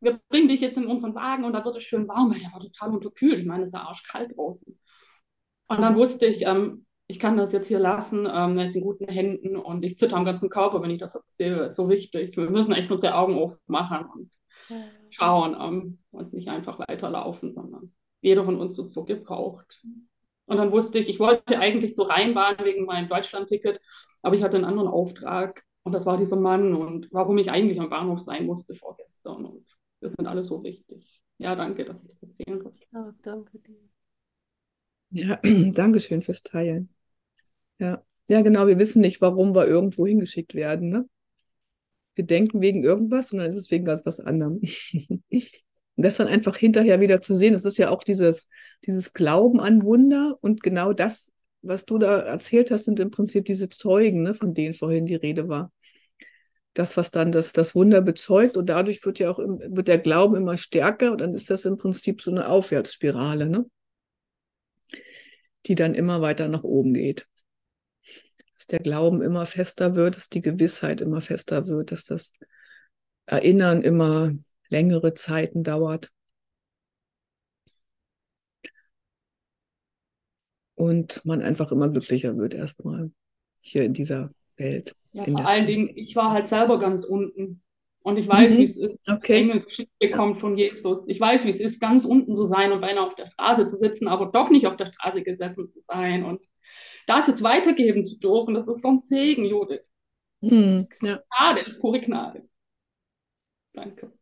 [0.00, 2.52] wir bringen dich jetzt in unseren Wagen und da wird es schön warm, weil der
[2.52, 3.38] war total unterkühlt.
[3.38, 4.78] Ich meine, es war arschkalt draußen.
[5.68, 8.82] Und dann wusste ich, ähm, ich kann das jetzt hier lassen, ähm, er ist in
[8.82, 11.66] guten Händen und ich zitter am ganzen Körper, wenn ich das erzähle.
[11.66, 12.36] Ist so wichtig.
[12.36, 14.32] Wir müssen echt unsere Augen aufmachen und
[15.10, 19.82] schauen ähm, und nicht einfach weiterlaufen, sondern jeder von uns so, so gebraucht.
[20.46, 23.80] Und dann wusste ich, ich wollte eigentlich so reinbahnen wegen meinem Deutschlandticket,
[24.22, 27.80] aber ich hatte einen anderen Auftrag und das war dieser Mann und warum ich eigentlich
[27.80, 29.44] am Bahnhof sein musste vorgestern.
[29.44, 31.22] Und das sind alles so wichtig.
[31.38, 32.82] Ja, danke, dass ich das erzählen konnte.
[32.92, 33.76] Ja, danke dir.
[35.10, 35.40] Ja,
[35.72, 36.88] danke schön fürs Teilen.
[37.78, 38.02] Ja.
[38.28, 40.88] ja, genau, wir wissen nicht, warum wir irgendwo hingeschickt werden.
[40.88, 41.08] Ne?
[42.14, 44.60] Wir denken wegen irgendwas und dann ist es wegen ganz was anderem.
[45.96, 48.48] Und das dann einfach hinterher wieder zu sehen, das ist ja auch dieses,
[48.84, 51.32] dieses Glauben an Wunder und genau das,
[51.62, 55.14] was du da erzählt hast, sind im Prinzip diese Zeugen, ne, von denen vorhin die
[55.14, 55.72] Rede war.
[56.76, 60.36] Das, was dann das, das Wunder bezeugt und dadurch wird ja auch wird der Glauben
[60.36, 63.64] immer stärker und dann ist das im Prinzip so eine Aufwärtsspirale, ne?
[65.64, 67.26] die dann immer weiter nach oben geht.
[68.52, 72.32] Dass der Glauben immer fester wird, dass die Gewissheit immer fester wird, dass das
[73.24, 74.32] Erinnern immer
[74.68, 76.12] längere Zeiten dauert.
[80.74, 83.10] Und man einfach immer glücklicher wird erstmal
[83.60, 84.94] hier in dieser Welt.
[85.16, 87.62] Ja, vor allen Dingen, ich war halt selber ganz unten.
[88.00, 88.58] Und ich weiß, mhm.
[88.58, 89.00] wie es ist.
[89.08, 89.40] Okay.
[89.40, 91.02] Enge Geschichte kommt von Jesus.
[91.08, 93.78] Ich weiß, wie es ist, ganz unten zu sein und beinahe auf der Straße zu
[93.78, 96.24] sitzen, aber doch nicht auf der Straße gesessen zu sein.
[96.24, 96.46] Und
[97.08, 99.80] das jetzt weitergeben zu dürfen, das ist so ein Segen, Judith.
[100.40, 100.86] Mhm.
[101.02, 101.20] Ja.
[101.36, 102.48] Gnade, das ist pure Gnade.
[103.72, 104.12] Danke.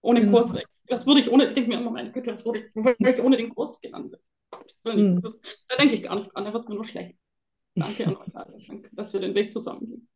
[0.00, 0.38] Ohne genau.
[0.38, 0.66] Kursweg.
[0.86, 3.36] Das würde ich ohne, ich denke mir immer, meine Güte, das würde ich, ich ohne
[3.36, 4.20] den Kurs gelandet.
[4.84, 5.22] Mhm.
[5.68, 7.18] Da denke ich gar nicht dran, da wird es mir nur schlecht.
[7.74, 10.08] Danke an euch alle, danke, dass wir den Weg zusammen gehen.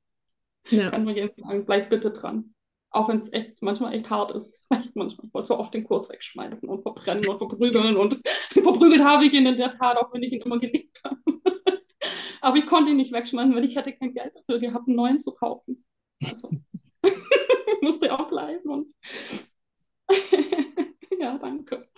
[0.71, 0.91] Ja.
[0.91, 2.55] Kann mir jeden sagen, bleibt bitte dran.
[2.91, 4.67] Auch wenn es echt manchmal echt hart ist.
[4.71, 5.27] Echt manchmal.
[5.27, 7.97] Ich wollte so oft den Kurs wegschmeißen und verbrennen und verprügeln.
[7.97, 11.21] Und verprügelt habe ich ihn in der Tat, auch wenn ich ihn immer geliebt habe.
[12.41, 15.19] Aber ich konnte ihn nicht wegschmeißen, weil ich hätte kein Geld dafür gehabt, einen neuen
[15.19, 15.85] zu kaufen.
[16.23, 16.51] Also,
[17.83, 18.69] musste auch bleiben.
[18.71, 18.95] Und
[21.19, 21.89] ja, danke.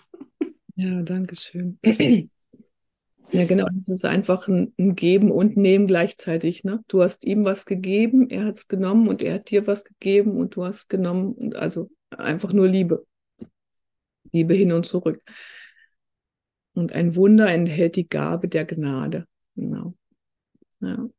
[0.75, 1.79] Ja, danke schön.
[3.31, 6.63] Ja, genau, das ist einfach ein, ein, Geben und Nehmen gleichzeitig.
[6.63, 6.83] Ne?
[6.87, 10.37] Du hast ihm was gegeben, er hat es genommen und er hat dir was gegeben
[10.37, 11.33] und du hast genommen.
[11.33, 13.05] Und also einfach nur Liebe.
[14.31, 15.21] Liebe hin und zurück.
[16.73, 19.27] Und ein Wunder enthält die Gabe der Gnade.
[19.55, 19.93] Genau.
[20.81, 21.09] Ja.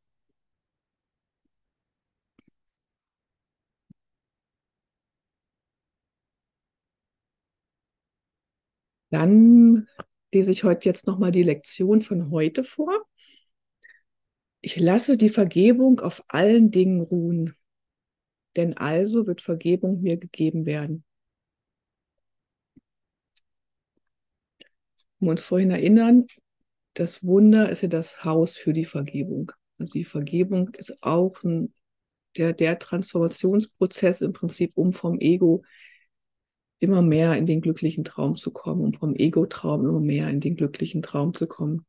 [9.11, 9.87] Dann
[10.33, 13.05] lese ich heute jetzt nochmal die Lektion von heute vor.
[14.61, 17.55] Ich lasse die Vergebung auf allen Dingen ruhen,
[18.57, 21.05] denn also wird Vergebung mir gegeben werden.
[25.19, 26.27] Um uns vorhin erinnern,
[26.95, 29.53] das Wunder ist ja das Haus für die Vergebung.
[29.79, 31.73] Also die Vergebung ist auch ein,
[32.37, 35.63] der, der Transformationsprozess im Prinzip, um vom Ego
[36.81, 40.57] immer mehr in den glücklichen Traum zu kommen, um vom Ego-Traum immer mehr in den
[40.57, 41.85] glücklichen Traum zu kommen.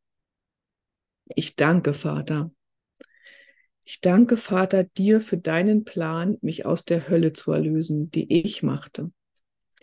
[1.34, 2.51] Ich danke, Vater.
[3.86, 8.63] Ich danke, Vater, dir für deinen Plan, mich aus der Hölle zu erlösen, die ich
[8.63, 9.12] machte.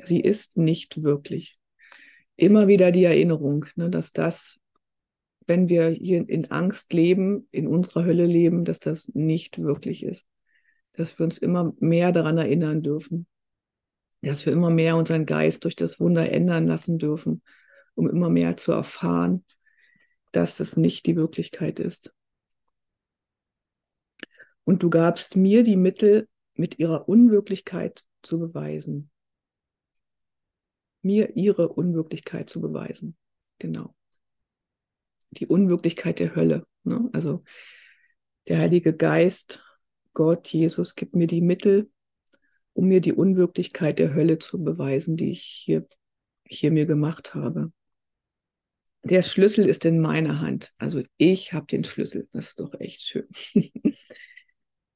[0.05, 1.55] Sie ist nicht wirklich.
[2.37, 4.61] Immer wieder die Erinnerung, ne, dass das,
[5.47, 10.29] wenn wir hier in Angst leben, in unserer Hölle leben, dass das nicht wirklich ist.
[10.93, 13.27] Dass wir uns immer mehr daran erinnern dürfen
[14.23, 17.43] dass wir immer mehr unseren Geist durch das Wunder ändern lassen dürfen,
[17.95, 19.45] um immer mehr zu erfahren,
[20.33, 22.15] dass es nicht die Wirklichkeit ist.
[24.65, 26.29] Und du gabst mir die Mittel,
[26.59, 29.11] mit ihrer Unwirklichkeit zu beweisen.
[31.03, 33.17] Mir ihre Unwirklichkeit zu beweisen.
[33.59, 33.95] Genau.
[35.31, 36.67] Die Unwirklichkeit der Hölle.
[36.83, 37.09] Ne?
[37.13, 37.45] Also
[38.49, 39.63] der Heilige Geist,
[40.15, 41.91] Gott, Jesus, gibt mir die Mittel,
[42.79, 45.85] um mir die Unwirklichkeit der Hölle zu beweisen, die ich hier,
[46.47, 47.73] hier mir gemacht habe.
[49.03, 50.73] der Schlüssel ist in meiner Hand.
[50.79, 52.29] Also ich habe den Schlüssel.
[52.31, 53.27] Das ist doch echt schön.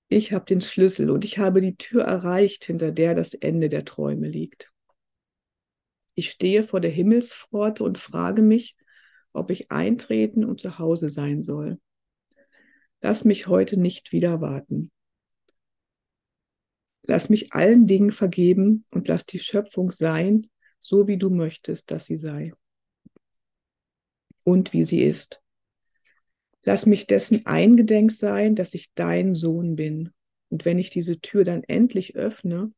[0.09, 3.85] ich habe den Schlüssel und ich habe die Tür erreicht, hinter der das Ende der
[3.85, 4.71] Träume liegt.
[6.15, 8.77] Ich stehe vor der Himmelspforte und frage mich,
[9.33, 11.81] ob ich eintreten und zu Hause sein soll.
[13.01, 14.93] Lass mich heute nicht wieder warten.
[17.03, 22.07] Lass mich allen Dingen vergeben und lass die Schöpfung sein, so wie du möchtest, dass
[22.07, 22.53] sie sei
[24.45, 25.41] und wie sie ist.
[26.65, 30.11] Lass mich dessen eingedenk sein, dass ich dein Sohn bin.
[30.49, 32.73] Und wenn ich diese Tür dann endlich öffne,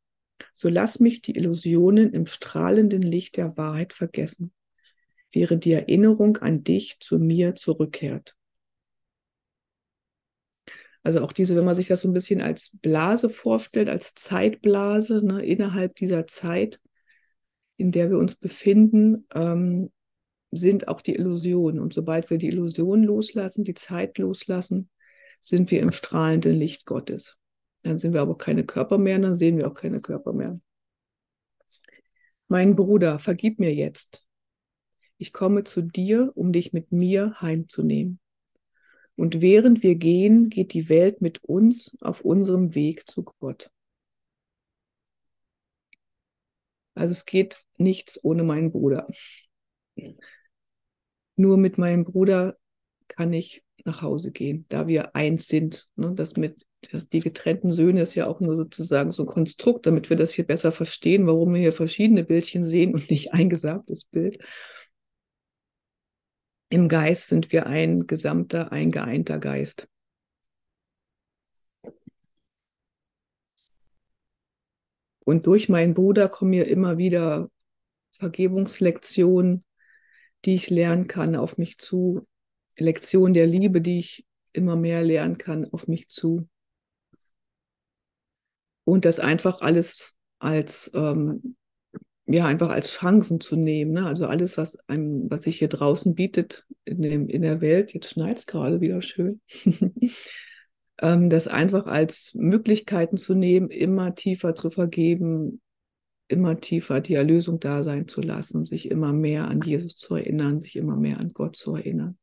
[0.53, 4.53] so lass mich die Illusionen im strahlenden Licht der Wahrheit vergessen,
[5.33, 8.37] während die Erinnerung an dich zu mir zurückkehrt.
[11.05, 15.25] Also auch diese, wenn man sich das so ein bisschen als Blase vorstellt, als Zeitblase,
[15.25, 16.81] ne, innerhalb dieser Zeit,
[17.77, 19.93] in der wir uns befinden, ähm,
[20.51, 21.79] sind auch die Illusionen.
[21.79, 24.89] Und sobald wir die Illusionen loslassen, die Zeit loslassen,
[25.41, 27.37] sind wir im strahlenden Licht Gottes.
[27.83, 30.59] Dann sind wir aber keine Körper mehr, dann sehen wir auch keine Körper mehr.
[32.49, 34.25] Mein Bruder, vergib mir jetzt.
[35.19, 38.21] Ich komme zu dir, um dich mit mir heimzunehmen.
[39.17, 43.71] Und während wir gehen, geht die Welt mit uns auf unserem Weg zu Gott.
[46.95, 49.09] Also es geht nichts ohne meinen Bruder.
[51.37, 52.57] Nur mit meinem Bruder
[53.09, 55.89] kann ich nach Hause gehen, da wir eins sind.
[55.97, 56.13] Ne?
[56.15, 56.65] Das mit
[57.13, 60.47] die getrennten Söhne ist ja auch nur sozusagen so ein Konstrukt, damit wir das hier
[60.47, 64.39] besser verstehen, warum wir hier verschiedene Bildchen sehen und nicht ein gesamtes Bild.
[66.75, 69.87] Im Geist sind wir ein gesamter, ein geeinter Geist.
[75.21, 77.49] Und durch meinen Bruder kommen mir immer wieder
[78.19, 79.65] Vergebungslektionen,
[80.45, 82.27] die ich lernen kann, auf mich zu.
[82.77, 86.49] Lektionen der Liebe, die ich immer mehr lernen kann, auf mich zu.
[88.83, 91.55] Und das einfach alles als, ähm,
[92.27, 93.93] ja, einfach als Chancen zu nehmen.
[93.93, 94.07] Ne?
[94.07, 98.11] Also alles, was einem, was sich hier draußen bietet in, dem, in der Welt, jetzt
[98.11, 99.41] schneit es gerade wieder schön,
[101.01, 105.61] ähm, das einfach als Möglichkeiten zu nehmen, immer tiefer zu vergeben,
[106.29, 110.61] immer tiefer die Erlösung da sein zu lassen, sich immer mehr an Jesus zu erinnern,
[110.61, 112.17] sich immer mehr an Gott zu erinnern,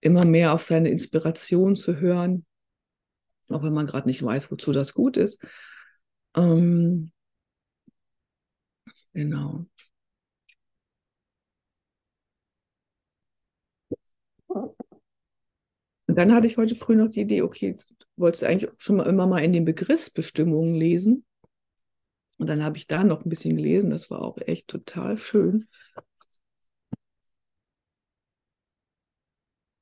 [0.00, 2.44] immer mehr auf seine Inspiration zu hören,
[3.48, 5.40] auch wenn man gerade nicht weiß, wozu das gut ist.
[6.34, 7.12] Ähm,
[9.16, 9.66] genau.
[16.08, 17.76] Und dann hatte ich heute früh noch die Idee, okay,
[18.16, 21.24] wolltest du eigentlich schon mal immer mal in den Begriffsbestimmungen lesen?
[22.38, 25.66] Und dann habe ich da noch ein bisschen gelesen, das war auch echt total schön.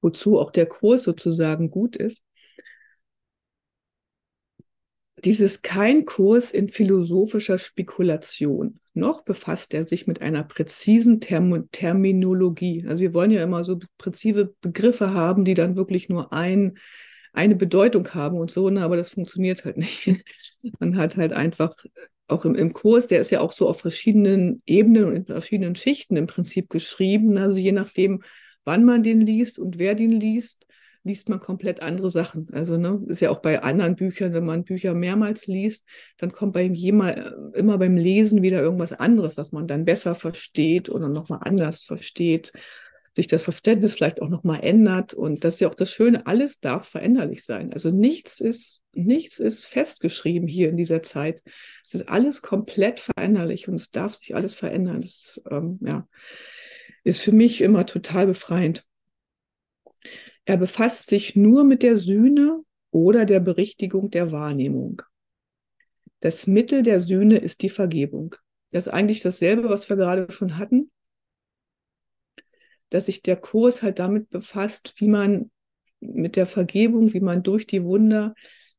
[0.03, 2.23] Wozu auch der Kurs sozusagen gut ist.
[5.25, 8.79] Dies ist kein Kurs in philosophischer Spekulation.
[8.93, 12.85] Noch befasst er sich mit einer präzisen Term Terminologie.
[12.87, 16.79] Also wir wollen ja immer so präzise Begriffe haben, die dann wirklich nur ein,
[17.33, 18.83] eine Bedeutung haben und so, ne?
[18.83, 20.11] aber das funktioniert halt nicht.
[20.79, 21.75] Man hat halt einfach
[22.29, 25.75] auch im, im Kurs, der ist ja auch so auf verschiedenen Ebenen und in verschiedenen
[25.75, 27.39] Schichten im Prinzip geschrieben.
[27.39, 28.23] Also je nachdem,
[28.65, 30.67] wann man den liest und wer den liest,
[31.05, 32.49] liest man komplett andere Sachen.
[32.53, 35.85] Also ne, ist ja auch bei anderen Büchern, wenn man Bücher mehrmals liest,
[36.17, 40.88] dann kommt bei jemand, immer beim Lesen wieder irgendwas anderes, was man dann besser versteht
[40.88, 42.53] oder nochmal anders versteht
[43.17, 45.14] sich das Verständnis vielleicht auch nochmal ändert.
[45.14, 47.73] Und das ist ja auch das Schöne, alles darf veränderlich sein.
[47.73, 51.43] Also nichts ist, nichts ist festgeschrieben hier in dieser Zeit.
[51.85, 55.01] Es ist alles komplett veränderlich und es darf sich alles verändern.
[55.03, 56.09] Das ähm, ja,
[57.05, 58.85] ist für mich immer total befreiend.
[60.45, 65.03] Er befasst sich nur mit der Sühne oder der Berichtigung der Wahrnehmung.
[66.21, 68.35] Das Mittel der Sühne ist die Vergebung.
[68.71, 70.90] Das ist eigentlich dasselbe, was wir gerade schon hatten
[72.95, 75.51] dass sich der Kurs halt damit befasst, wie man
[75.99, 78.35] mit der Vergebung, wie man durch die Wunder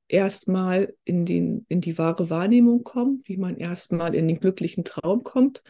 [0.08, 5.24] erstmal in, den, in die wahre Wahrnehmung kommt, wie man erstmal in den glücklichen Traum
[5.24, 5.64] kommt.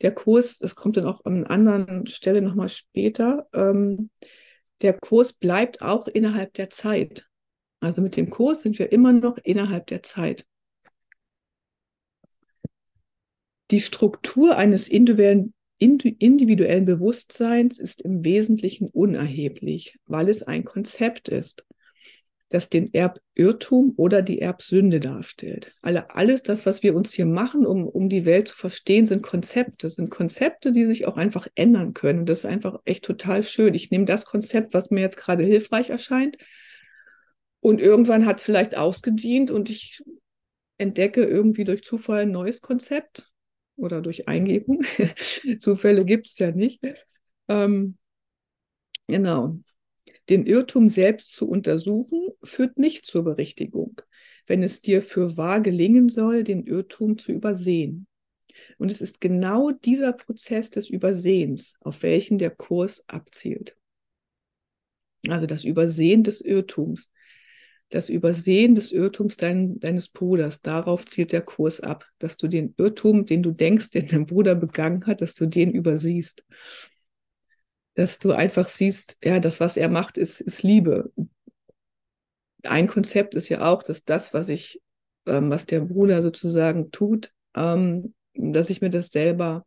[0.00, 4.08] Der Kurs, das kommt dann auch an anderen Stelle nochmal später, ähm,
[4.82, 7.28] der Kurs bleibt auch innerhalb der Zeit.
[7.80, 10.46] Also mit dem Kurs sind wir immer noch innerhalb der Zeit.
[13.70, 21.64] Die Struktur eines individuellen, individuellen Bewusstseins ist im Wesentlichen unerheblich, weil es ein Konzept ist.
[22.54, 25.74] Das den Erbirrtum oder die Erbsünde darstellt.
[25.82, 29.22] Alle, alles das, was wir uns hier machen, um, um die Welt zu verstehen, sind
[29.22, 32.20] Konzepte, sind Konzepte, die sich auch einfach ändern können.
[32.20, 33.74] Und das ist einfach echt total schön.
[33.74, 36.36] Ich nehme das Konzept, was mir jetzt gerade hilfreich erscheint,
[37.64, 40.04] und irgendwann hat es vielleicht ausgedient und ich
[40.76, 43.32] entdecke irgendwie durch Zufall ein neues Konzept
[43.76, 44.82] oder durch Eingebung.
[45.60, 46.82] Zufälle gibt es ja nicht.
[47.48, 47.96] Ähm,
[49.06, 49.60] genau.
[50.28, 54.00] Den Irrtum selbst zu untersuchen, führt nicht zur Berichtigung,
[54.46, 58.06] wenn es dir für wahr gelingen soll, den Irrtum zu übersehen.
[58.78, 63.76] Und es ist genau dieser Prozess des Übersehens, auf welchen der Kurs abzielt.
[65.28, 67.10] Also das Übersehen des Irrtums,
[67.90, 72.74] das Übersehen des Irrtums dein, deines Bruders, darauf zielt der Kurs ab, dass du den
[72.76, 76.44] Irrtum, den du denkst, den dein Bruder begangen hat, dass du den übersiehst
[77.94, 81.12] dass du einfach siehst, ja, das, was er macht, ist, ist Liebe.
[82.64, 84.80] Ein Konzept ist ja auch, dass das, was ich,
[85.26, 89.66] ähm, was der Bruder sozusagen tut, ähm, dass ich mir das selber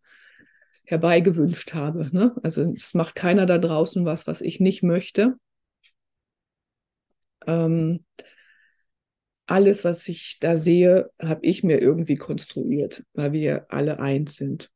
[0.83, 2.09] herbeigewünscht habe.
[2.11, 2.35] Ne?
[2.43, 5.35] Also es macht keiner da draußen was, was ich nicht möchte.
[7.45, 8.03] Ähm,
[9.45, 14.71] alles, was ich da sehe, habe ich mir irgendwie konstruiert, weil wir alle eins sind.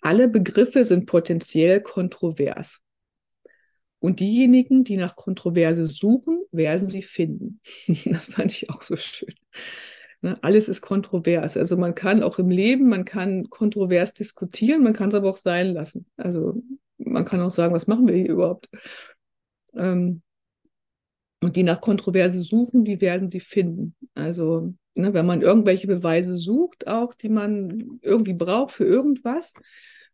[0.00, 2.80] Alle Begriffe sind potenziell kontrovers.
[4.00, 7.60] Und diejenigen, die nach Kontroverse suchen, werden sie finden.
[8.04, 9.34] Das fand ich auch so schön.
[10.20, 11.56] Ne, alles ist kontrovers.
[11.56, 15.36] Also man kann auch im Leben, man kann kontrovers diskutieren, man kann es aber auch
[15.36, 16.06] sein lassen.
[16.16, 16.62] Also
[16.98, 18.68] man kann auch sagen, was machen wir hier überhaupt?
[19.74, 20.22] Ähm,
[21.40, 23.94] und die nach Kontroverse suchen, die werden sie finden.
[24.14, 29.52] Also ne, wenn man irgendwelche Beweise sucht, auch die man irgendwie braucht für irgendwas,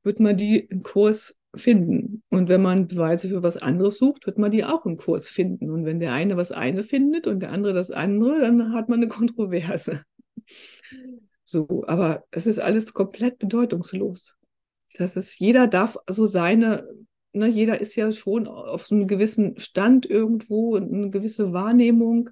[0.03, 2.23] wird man die im Kurs finden.
[2.31, 5.71] Und wenn man Beweise für was anderes sucht, wird man die auch im Kurs finden.
[5.71, 9.01] Und wenn der eine was eine findet und der andere das andere, dann hat man
[9.01, 10.03] eine Kontroverse.
[11.45, 14.37] So, aber es ist alles komplett bedeutungslos.
[14.97, 16.89] Das ist, jeder darf so seine,
[17.35, 22.31] ne, jeder ist ja schon auf so einem gewissen Stand irgendwo, eine gewisse Wahrnehmung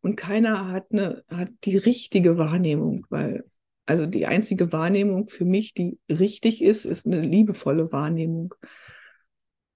[0.00, 3.44] und keiner hat, eine, hat die richtige Wahrnehmung, weil
[3.86, 8.54] also die einzige Wahrnehmung für mich, die richtig ist, ist eine liebevolle Wahrnehmung.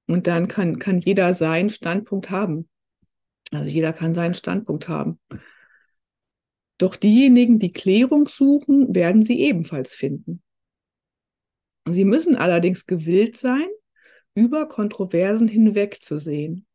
[0.07, 2.69] Und dann kann, kann jeder seinen Standpunkt haben.
[3.51, 5.19] Also jeder kann seinen Standpunkt haben.
[6.79, 10.43] Doch diejenigen, die Klärung suchen, werden sie ebenfalls finden.
[11.87, 13.67] Sie müssen allerdings gewillt sein,
[14.39, 16.67] über Kontroversen hinwegzusehen,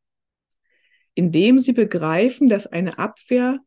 [1.14, 3.60] indem sie begreifen, dass eine Abwehr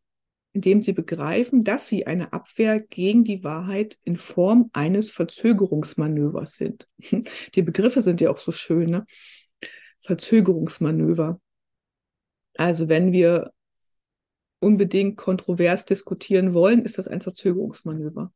[0.57, 6.89] indem sie begreifen, dass sie eine Abwehr gegen die Wahrheit in Form eines Verzögerungsmanövers sind.
[7.55, 9.07] Die Begriffe sind ja auch so schön, ne?
[10.01, 11.43] Verzögerungsmanöver.
[12.57, 13.53] Also wenn wir
[14.59, 18.33] unbedingt kontrovers diskutieren wollen, ist das ein Verzögerungsmanöver,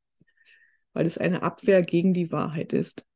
[0.92, 3.06] weil es eine Abwehr gegen die Wahrheit ist.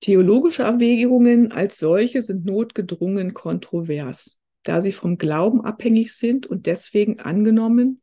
[0.00, 4.38] Theologische Erwägungen als solche sind notgedrungen kontrovers
[4.68, 8.02] da sie vom Glauben abhängig sind und deswegen angenommen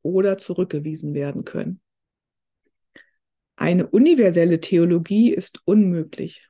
[0.00, 1.82] oder zurückgewiesen werden können.
[3.56, 6.48] Eine universelle Theologie ist unmöglich,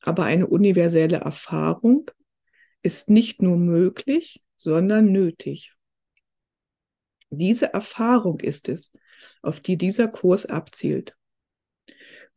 [0.00, 2.10] aber eine universelle Erfahrung
[2.82, 5.74] ist nicht nur möglich, sondern nötig.
[7.28, 8.90] Diese Erfahrung ist es,
[9.42, 11.14] auf die dieser Kurs abzielt.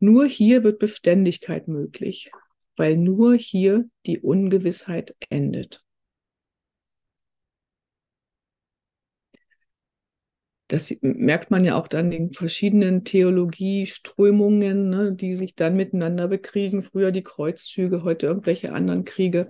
[0.00, 2.30] Nur hier wird Beständigkeit möglich,
[2.76, 5.82] weil nur hier die Ungewissheit endet.
[10.68, 16.82] das merkt man ja auch dann in verschiedenen Theologieströmungen, ne, die sich dann miteinander bekriegen.
[16.82, 19.48] Früher die Kreuzzüge, heute irgendwelche anderen Kriege,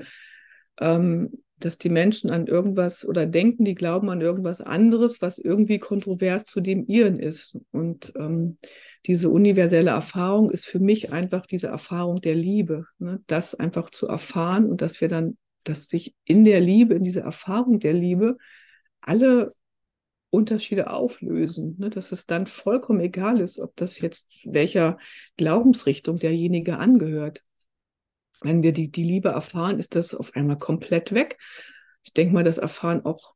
[0.80, 5.80] ähm, dass die Menschen an irgendwas oder denken, die glauben an irgendwas anderes, was irgendwie
[5.80, 7.58] kontrovers zu dem ihren ist.
[7.72, 8.58] Und ähm,
[9.06, 14.06] diese universelle Erfahrung ist für mich einfach diese Erfahrung der Liebe, ne, das einfach zu
[14.06, 18.36] erfahren und dass wir dann, dass sich in der Liebe, in dieser Erfahrung der Liebe,
[19.00, 19.52] alle
[20.30, 21.90] Unterschiede auflösen, ne?
[21.90, 24.98] dass es dann vollkommen egal ist, ob das jetzt welcher
[25.36, 27.42] Glaubensrichtung derjenige angehört.
[28.40, 31.38] Wenn wir die, die Liebe erfahren, ist das auf einmal komplett weg.
[32.04, 33.34] Ich denke mal, das erfahren auch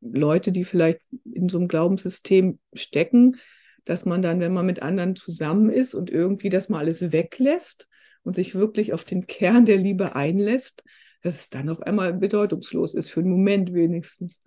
[0.00, 3.36] Leute, die vielleicht in so einem Glaubenssystem stecken,
[3.84, 7.88] dass man dann, wenn man mit anderen zusammen ist und irgendwie das mal alles weglässt
[8.22, 10.82] und sich wirklich auf den Kern der Liebe einlässt,
[11.22, 14.42] dass es dann auf einmal bedeutungslos ist, für einen Moment wenigstens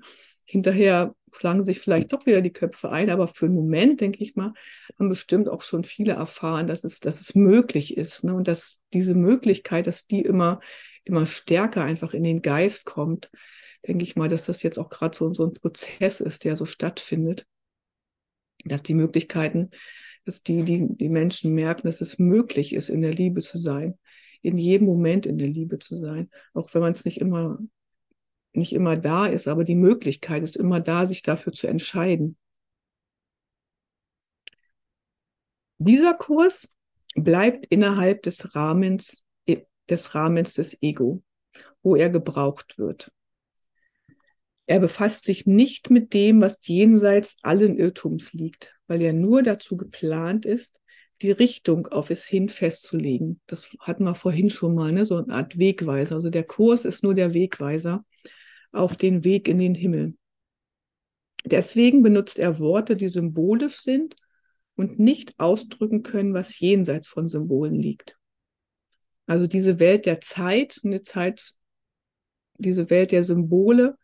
[0.46, 4.36] hinterher schlagen sich vielleicht doch wieder die Köpfe ein, aber für einen Moment, denke ich
[4.36, 4.54] mal,
[4.98, 8.24] haben bestimmt auch schon viele erfahren, dass es, dass es möglich ist.
[8.24, 8.34] Ne?
[8.34, 10.62] Und dass diese Möglichkeit, dass die immer
[11.08, 13.32] immer stärker einfach in den Geist kommt,
[13.88, 16.66] denke ich mal, dass das jetzt auch gerade so, so ein Prozess ist, der so
[16.66, 17.46] stattfindet,
[18.68, 19.72] dass die Möglichkeiten,
[20.26, 23.98] dass die, die, die Menschen merken, dass es möglich ist, in der Liebe zu sein,
[24.42, 27.60] in jedem Moment in der Liebe zu sein, auch wenn man es nicht immer,
[28.54, 32.38] nicht immer da ist, aber die Möglichkeit ist immer da, sich dafür zu entscheiden.
[35.80, 36.68] Dieser Kurs
[37.16, 39.24] bleibt innerhalb des Rahmens,
[39.90, 41.24] des Rahmens des Ego,
[41.82, 43.12] wo er gebraucht wird.
[44.68, 49.78] Er befasst sich nicht mit dem, was jenseits allen Irrtums liegt, weil er nur dazu
[49.78, 50.80] geplant ist,
[51.22, 53.40] die Richtung auf es hin festzulegen.
[53.48, 55.06] Das hatten wir vorhin schon mal, ne?
[55.06, 56.16] so eine Art Wegweiser.
[56.16, 58.06] Also der Kurs ist nur der Wegweiser
[58.72, 60.16] auf den Weg in den Himmel.
[61.46, 64.16] Deswegen benutzt er Worte, die symbolisch sind
[64.76, 68.18] und nicht ausdrücken können, was jenseits von Symbolen liegt.
[69.28, 71.54] Also diese Welt der Zeit, eine Zeit,
[72.58, 73.98] diese Welt der Symbole,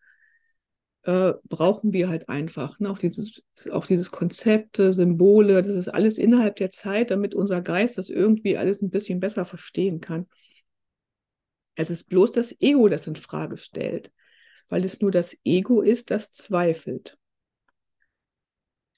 [1.04, 2.80] äh, brauchen wir halt einfach.
[2.80, 2.90] Ne?
[2.90, 7.98] Auch, dieses, auch dieses Konzepte, Symbole, das ist alles innerhalb der Zeit, damit unser Geist
[7.98, 10.28] das irgendwie alles ein bisschen besser verstehen kann.
[11.76, 14.12] Es ist bloß das Ego, das in Frage stellt,
[14.70, 17.18] weil es nur das Ego ist, das zweifelt.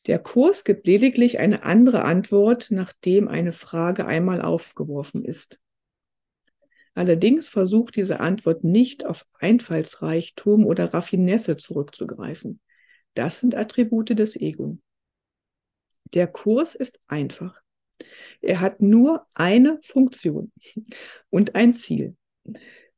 [0.08, 5.60] Der Kurs gibt lediglich eine andere Antwort, nachdem eine Frage einmal aufgeworfen ist.
[6.96, 12.62] Allerdings versucht diese Antwort nicht auf Einfallsreichtum oder Raffinesse zurückzugreifen.
[13.16, 14.78] Das sind Attribute des Ego.
[16.14, 17.62] Der Kurs ist einfach.
[18.41, 20.54] Er hat nur eine Funktion
[21.30, 22.16] und ein Ziel.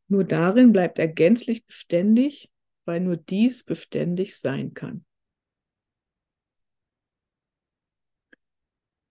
[0.07, 2.51] Nur darin bleibt er gänzlich beständig,
[2.85, 5.05] weil nur dies beständig sein kann.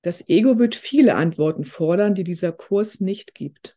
[0.03, 3.76] Das Ego wird viele Antworten fordern, die dieser Kurs nicht gibt.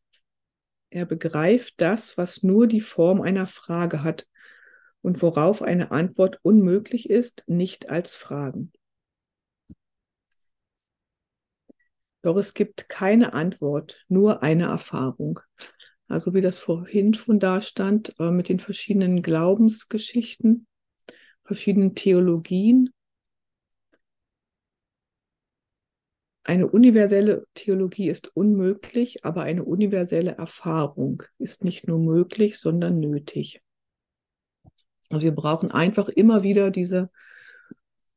[0.90, 4.28] Er begreift das, was nur die Form einer Frage hat
[5.02, 8.72] und worauf eine Antwort unmöglich ist, nicht als Fragen.
[12.22, 15.40] Doch es gibt keine Antwort, nur eine Erfahrung.
[16.08, 20.68] Also wie das vorhin schon da stand, äh, mit den verschiedenen Glaubensgeschichten,
[21.46, 22.90] verschiedenen Theologien,
[26.50, 33.62] Eine universelle Theologie ist unmöglich, aber eine universelle Erfahrung ist nicht nur möglich, sondern nötig.
[35.10, 37.12] Also wir brauchen einfach immer wieder diese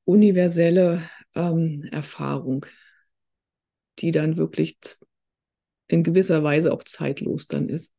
[0.04, 1.02] universelle
[1.34, 2.64] ähm, Erfahrung,
[3.98, 4.78] die dann wirklich
[5.88, 7.92] in gewisser Weise auch zeitlos dann ist.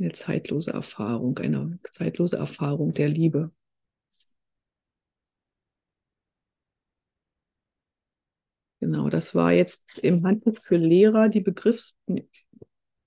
[0.00, 3.52] Eine zeitlose Erfahrung, eine zeitlose Erfahrung der Liebe.
[8.86, 11.96] Genau, das war jetzt im Handbuch für Lehrer die Begriffs...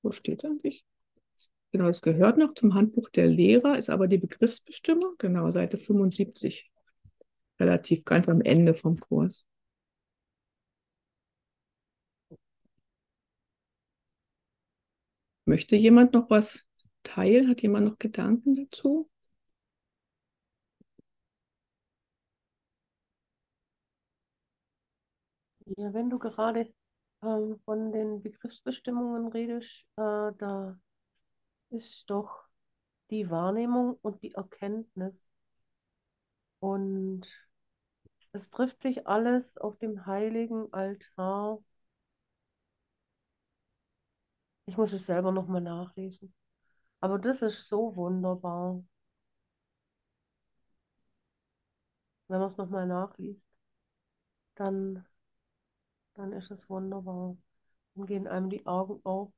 [0.01, 0.84] wo steht eigentlich?
[1.71, 6.69] Genau, das gehört noch zum Handbuch der Lehrer, ist aber die Begriffsbestimmung, genau, Seite 75.
[7.61, 9.45] Relativ ganz am Ende vom Kurs.
[15.45, 16.67] Möchte jemand noch was
[17.03, 17.47] teilen?
[17.47, 19.09] Hat jemand noch Gedanken dazu?
[25.78, 26.72] Ja, wenn du gerade
[27.24, 30.78] ähm, von den Begriffsbestimmungen redest, äh, da
[31.72, 32.45] ist doch
[33.11, 35.15] die Wahrnehmung und die Erkenntnis.
[36.61, 37.28] Und
[38.32, 41.59] es trifft sich alles auf dem heiligen Altar.
[44.67, 46.34] Ich muss es selber nochmal nachlesen.
[47.01, 48.84] Aber das ist so wunderbar,
[52.30, 53.45] wenn man es nochmal nachliest.
[54.53, 55.03] Dann
[56.20, 57.38] dann ist es wunderbar.
[57.95, 59.32] Dann gehen einem die Augen auf.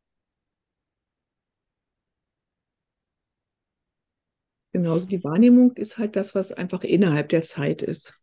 [4.74, 8.20] Genauso die Wahrnehmung ist halt das, was einfach innerhalb der Zeit ist.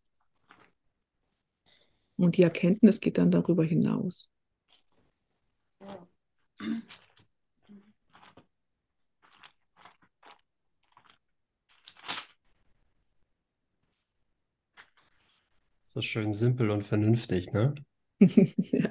[2.17, 4.29] Und die Erkenntnis geht dann darüber hinaus.
[5.81, 6.09] Ja.
[15.85, 17.75] So schön simpel und vernünftig, ne?
[18.21, 18.91] Ja.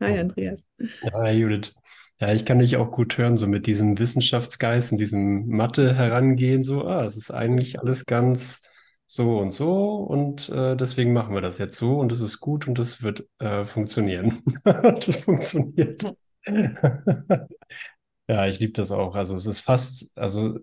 [0.00, 0.66] Hi, Andreas.
[1.12, 1.74] Hi, Judith.
[2.20, 6.62] Ja, ich kann dich auch gut hören, so mit diesem Wissenschaftsgeist und diesem Mathe herangehen,
[6.62, 8.62] so, ah, es ist eigentlich alles ganz
[9.06, 12.66] so und so und äh, deswegen machen wir das jetzt so und es ist gut
[12.66, 14.42] und es wird äh, funktionieren.
[14.64, 16.04] das funktioniert.
[18.28, 19.14] Ja, ich liebe das auch.
[19.14, 20.58] Also es ist fast, also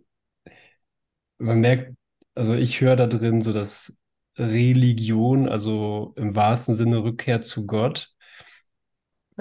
[1.38, 1.96] man merkt,
[2.36, 3.98] also ich höre da drin so das
[4.38, 8.14] Religion, also im wahrsten Sinne Rückkehr zu Gott,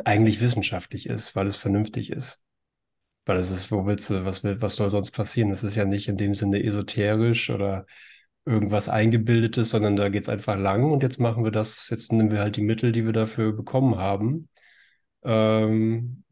[0.05, 2.45] eigentlich wissenschaftlich ist, weil es vernünftig ist.
[3.27, 5.51] Weil das ist, wo willst du, was will, was soll sonst passieren?
[5.51, 7.87] Das ist ja nicht in dem Sinne esoterisch oder
[8.45, 12.31] irgendwas Eingebildetes, sondern da geht es einfach lang und jetzt machen wir das, jetzt nehmen
[12.31, 14.49] wir halt die Mittel, die wir dafür bekommen haben.
[15.25, 16.25] Ähm,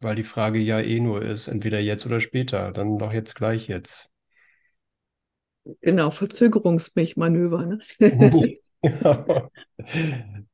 [0.00, 3.66] weil die Frage ja eh nur ist, entweder jetzt oder später, dann doch jetzt gleich
[3.68, 4.13] jetzt.
[5.80, 7.66] Genau, Verzögerungsmanöver.
[7.66, 7.78] Ne?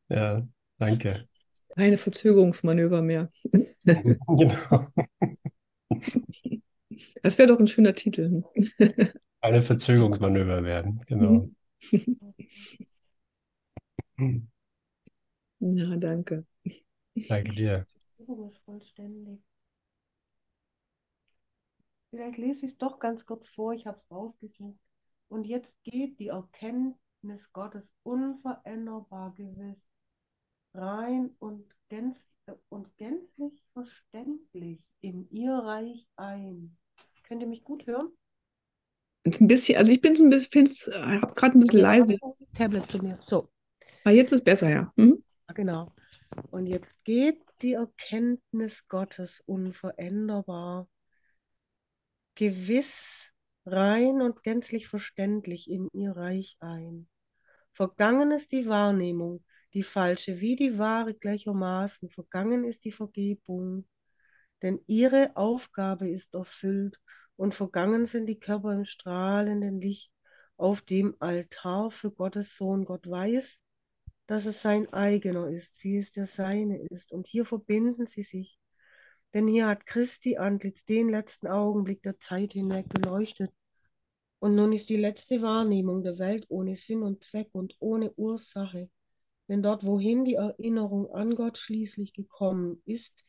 [0.08, 0.46] ja,
[0.78, 1.28] danke.
[1.74, 3.30] Keine Verzögerungsmanöver mehr.
[3.84, 4.80] genau.
[7.22, 8.42] Das wäre doch ein schöner Titel.
[9.40, 11.50] Keine Verzögerungsmanöver werden, genau.
[15.60, 16.46] Ja, danke.
[17.28, 17.86] Danke dir.
[18.64, 19.40] vollständig.
[22.10, 24.78] Vielleicht lese ich es doch ganz kurz vor, ich habe es rausgesucht.
[25.30, 29.78] Und jetzt geht die Erkenntnis Gottes unveränderbar gewiss,
[30.74, 32.18] rein und, gänz,
[32.68, 36.76] und gänzlich verständlich in ihr Reich ein.
[37.22, 38.10] Könnt ihr mich gut hören?
[39.24, 42.16] Ein bisschen, also ich bin ein bisschen, habe gerade ein bisschen leise.
[42.54, 43.16] Tablet zu mir.
[43.20, 43.48] So.
[44.02, 44.92] Ah, jetzt ist besser, ja.
[44.96, 45.22] Mhm.
[45.54, 45.92] Genau.
[46.50, 50.88] Und jetzt geht die Erkenntnis Gottes unveränderbar,
[52.34, 53.29] gewiss,
[53.66, 57.08] rein und gänzlich verständlich in ihr Reich ein.
[57.72, 59.44] Vergangen ist die Wahrnehmung,
[59.74, 62.08] die falsche wie die wahre gleichermaßen.
[62.08, 63.86] Vergangen ist die Vergebung,
[64.62, 67.00] denn ihre Aufgabe ist erfüllt
[67.36, 70.12] und vergangen sind die Körper im strahlenden Licht
[70.56, 72.84] auf dem Altar für Gottes Sohn.
[72.84, 73.62] Gott weiß,
[74.26, 77.12] dass es sein eigener ist, wie es der seine ist.
[77.12, 78.58] Und hier verbinden sie sich.
[79.32, 83.52] Denn hier hat Christi Antlitz den letzten Augenblick der Zeit hinweg beleuchtet.
[84.40, 88.90] Und nun ist die letzte Wahrnehmung der Welt ohne Sinn und Zweck und ohne Ursache.
[89.48, 93.24] Denn dort, wohin die Erinnerung an Gott schließlich gekommen ist,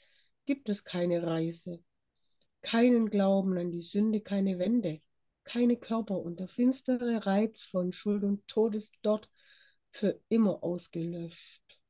[0.46, 1.84] gibt es keine Reise,
[2.62, 5.02] keinen Glauben an die Sünde, keine Wände,
[5.44, 9.30] keine Körper und der finstere Reiz von Schuld und Tod ist dort
[9.92, 11.81] für immer ausgelöscht.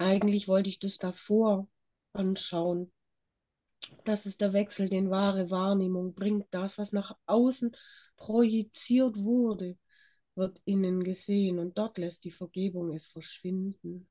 [0.00, 1.68] Eigentlich wollte ich das davor
[2.14, 2.90] anschauen.
[4.04, 6.46] Das ist der Wechsel, den wahre Wahrnehmung bringt.
[6.52, 7.76] Das, was nach außen
[8.16, 9.76] projiziert wurde,
[10.36, 14.08] wird innen gesehen und dort lässt die Vergebung es verschwinden.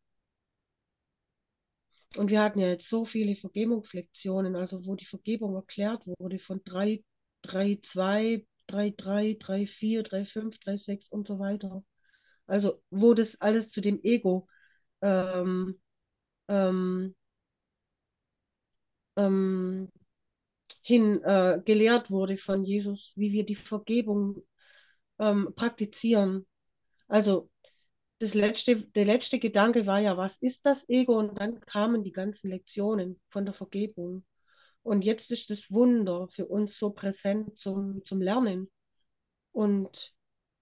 [2.15, 6.61] Und wir hatten ja jetzt so viele Vergebungslektionen, also wo die Vergebung erklärt wurde von
[6.65, 7.03] 3,
[7.41, 11.83] 3, 2, 3, 3, 3, 4, 3, 5, 3, 6 und so weiter.
[12.45, 14.47] Also wo das alles zu dem Ego
[15.01, 15.79] ähm,
[16.47, 17.15] ähm,
[19.15, 19.91] ähm,
[20.81, 24.43] hin äh, gelehrt wurde von Jesus, wie wir die Vergebung
[25.19, 26.47] ähm, praktizieren.
[27.07, 27.49] Also
[28.19, 31.17] das letzte, der letzte Gedanke war ja, was ist das Ego?
[31.17, 34.25] Und dann kamen die ganzen Lektionen von der Vergebung.
[34.83, 38.69] Und jetzt ist das Wunder für uns so präsent zum, zum Lernen
[39.51, 40.13] und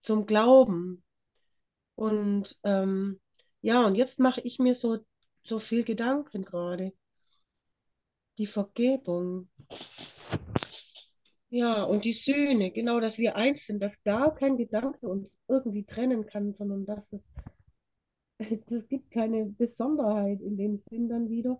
[0.03, 1.03] zum Glauben.
[1.95, 3.19] Und ähm,
[3.67, 4.99] ja, und jetzt mache ich mir so,
[5.43, 6.93] so viel Gedanken gerade.
[8.37, 9.49] Die Vergebung.
[11.49, 15.83] Ja, und die Sühne, genau, dass wir eins sind, dass gar kein Gedanke uns irgendwie
[15.83, 17.21] trennen kann, sondern dass es,
[18.71, 21.59] es gibt keine Besonderheit in dem Sinn dann wieder.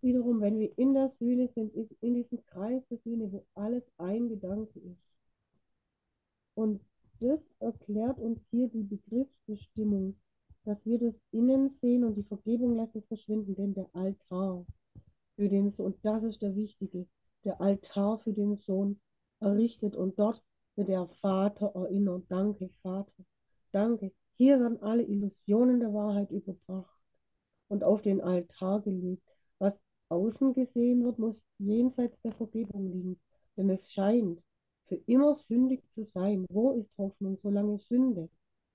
[0.00, 4.28] Wiederum, wenn wir in der Sühne sind, in diesem Kreis der Sühne, wo alles ein
[4.28, 5.02] Gedanke ist.
[6.54, 6.80] Und
[7.18, 10.16] das erklärt uns hier die Begriffsbestimmung,
[10.64, 14.64] dass wir das Innen sehen und die Vergebung lässt es verschwinden, denn der Altar
[15.36, 17.06] für den Sohn, und das ist der Wichtige,
[17.44, 19.00] der Altar für den Sohn
[19.40, 20.42] errichtet und dort
[20.76, 22.24] wird der Vater erinnert.
[22.28, 23.24] Danke, Vater.
[23.72, 24.12] Danke.
[24.36, 27.00] Hier werden alle Illusionen der Wahrheit überbracht
[27.68, 29.22] und auf den Altar gelegt.
[29.58, 29.74] Was
[30.08, 33.20] außen gesehen wird, muss jenseits der Vergebung liegen,
[33.56, 34.40] denn es scheint
[34.86, 36.46] für immer sündig zu sein.
[36.50, 38.28] Wo ist Hoffnung, solange Sünde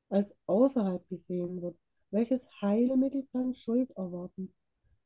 [0.09, 1.77] als außerhalb gesehen wird?
[2.11, 4.53] Welches Heilmittel kann Schuld erwarten?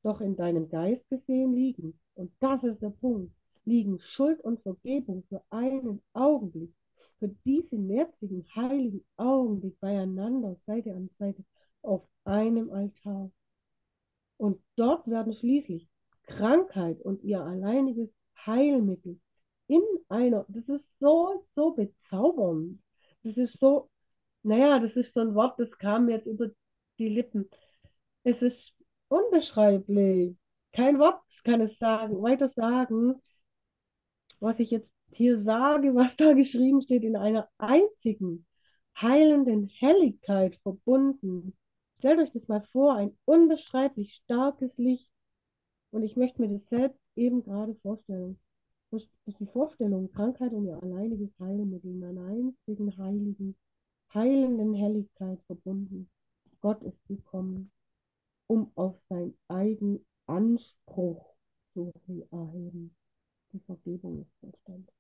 [0.03, 3.33] Doch in deinem Geist gesehen liegen, und das ist der Punkt,
[3.65, 6.73] liegen Schuld und Vergebung für einen Augenblick,
[7.19, 11.43] für diesen jetzigen heiligen Augenblick beieinander, Seite an Seite,
[11.83, 13.31] auf einem Altar.
[14.37, 15.87] Und dort werden schließlich
[16.23, 18.09] Krankheit und ihr alleiniges
[18.45, 19.19] Heilmittel
[19.67, 22.79] in einer, das ist so, so bezaubernd.
[23.23, 23.89] Das ist so,
[24.43, 26.49] naja, das ist so ein Wort, das kam jetzt über
[26.99, 27.49] die Lippen.
[28.23, 28.73] Es ist
[29.09, 30.35] unbeschreiblich.
[30.73, 33.21] Kein Wort kann es sagen, weiter sagen
[34.41, 38.45] was ich jetzt hier sage, was da geschrieben steht, in einer einzigen
[38.99, 41.55] heilenden Helligkeit verbunden.
[41.99, 45.07] Stellt euch das mal vor, ein unbeschreiblich starkes Licht,
[45.91, 48.39] Und ich möchte mir das selbst eben gerade vorstellen.
[48.91, 53.55] Das ist die Vorstellung, Krankheit und ihr alleiniges Heilmittel in einer einzigen heiligen,
[54.13, 56.09] heilenden Helligkeit verbunden.
[56.61, 57.71] Gott ist gekommen,
[58.47, 61.35] um auf sein eigen Anspruch
[61.73, 61.93] zu
[62.31, 62.95] erheben.
[63.53, 64.95] Die Vergebung ist vollständig.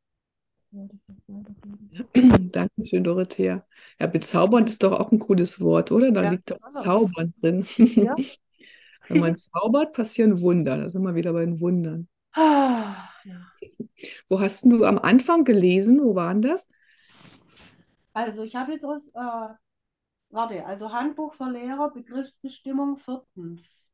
[0.71, 1.91] Weitergeben?
[2.51, 3.65] Dankeschön, Dorothea.
[3.99, 6.11] Ja, bezaubernd ist doch auch ein cooles Wort, oder?
[6.11, 6.83] Da Ja, liegt doch genau.
[6.83, 7.65] Zaubern drin.
[7.95, 8.17] Ja.
[9.07, 10.77] Wenn man zaubert, passieren Wunder.
[10.77, 12.07] Da sind wir wieder bei den Wundern.
[12.33, 13.39] Ah, ja.
[14.29, 15.99] Wo hast du am Anfang gelesen?
[16.01, 16.67] Wo waren das?
[18.13, 19.53] Also ich habe jetzt aus, äh,
[20.31, 23.87] warte, also Handbuch für Lehrer, Begriffsbestimmung viertens.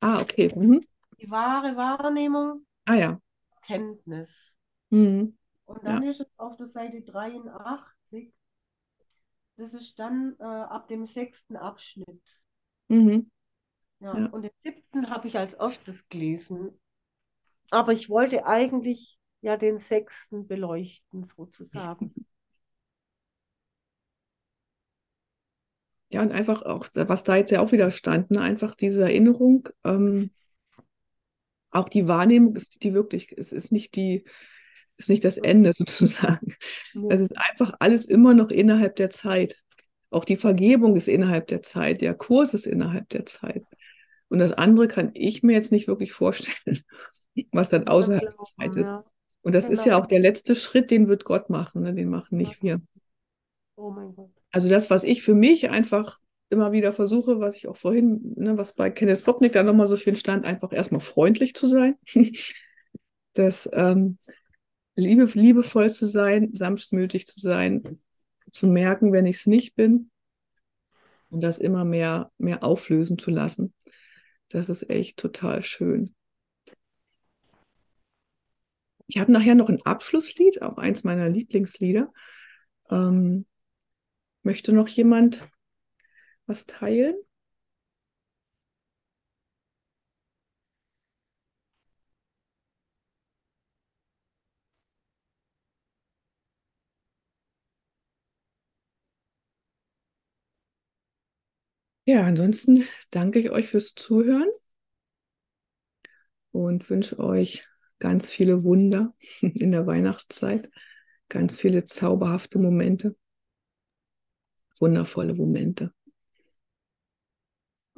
[0.00, 0.48] Ah, okay.
[0.56, 0.80] Mhm.
[1.20, 3.20] Die wahre Wahrnehmung, Ah ja.
[3.62, 4.32] Kenntnis.
[4.90, 5.36] Mhm.
[5.64, 8.34] Und dann ist es auf der Seite 83,
[9.56, 12.22] das ist dann äh, ab dem sechsten Abschnitt.
[12.88, 13.30] Mhm.
[14.00, 14.30] Ja, Ja.
[14.30, 16.78] und den siebten habe ich als erstes gelesen.
[17.70, 22.16] Aber ich wollte eigentlich ja den sechsten beleuchten, sozusagen.
[26.16, 28.40] Ja, und einfach auch, was da jetzt ja auch wieder stand, ne?
[28.40, 30.30] Einfach diese Erinnerung, ähm,
[31.70, 34.24] auch die Wahrnehmung ist die wirklich, es ist nicht die,
[34.96, 36.54] ist nicht das Ende sozusagen.
[37.10, 39.62] Es ist einfach alles immer noch innerhalb der Zeit.
[40.08, 43.62] Auch die Vergebung ist innerhalb der Zeit, der Kurs ist innerhalb der Zeit.
[44.28, 46.80] Und das andere kann ich mir jetzt nicht wirklich vorstellen,
[47.52, 48.94] was dann außerhalb der Zeit ist.
[49.42, 51.92] Und das ist ja auch der letzte Schritt, den wird Gott machen, ne?
[51.92, 52.80] Den machen nicht wir.
[53.76, 54.30] Oh mein Gott.
[54.56, 58.56] Also das, was ich für mich einfach immer wieder versuche, was ich auch vorhin, ne,
[58.56, 61.98] was bei Kenneth Wapnick da nochmal so schön stand, einfach erstmal freundlich zu sein.
[63.34, 64.16] das ähm,
[64.94, 68.00] liebe, liebevoll zu sein, sanftmütig zu sein,
[68.50, 70.10] zu merken, wenn ich es nicht bin
[71.28, 73.74] und das immer mehr, mehr auflösen zu lassen.
[74.48, 76.14] Das ist echt total schön.
[79.06, 82.10] Ich habe nachher noch ein Abschlusslied, auch eins meiner Lieblingslieder.
[82.88, 83.44] Ähm,
[84.46, 85.44] möchte noch jemand
[86.46, 87.16] was teilen?
[102.04, 104.48] Ja, ansonsten danke ich euch fürs Zuhören
[106.52, 107.62] und wünsche euch
[107.98, 110.70] ganz viele Wunder in der Weihnachtszeit,
[111.28, 113.16] ganz viele zauberhafte Momente,
[114.80, 115.92] wundervolle Momente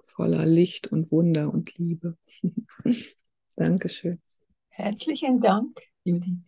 [0.09, 2.17] voller Licht und Wunder und Liebe.
[3.57, 4.21] Dankeschön.
[4.71, 6.39] Herzlichen Dank, Judith.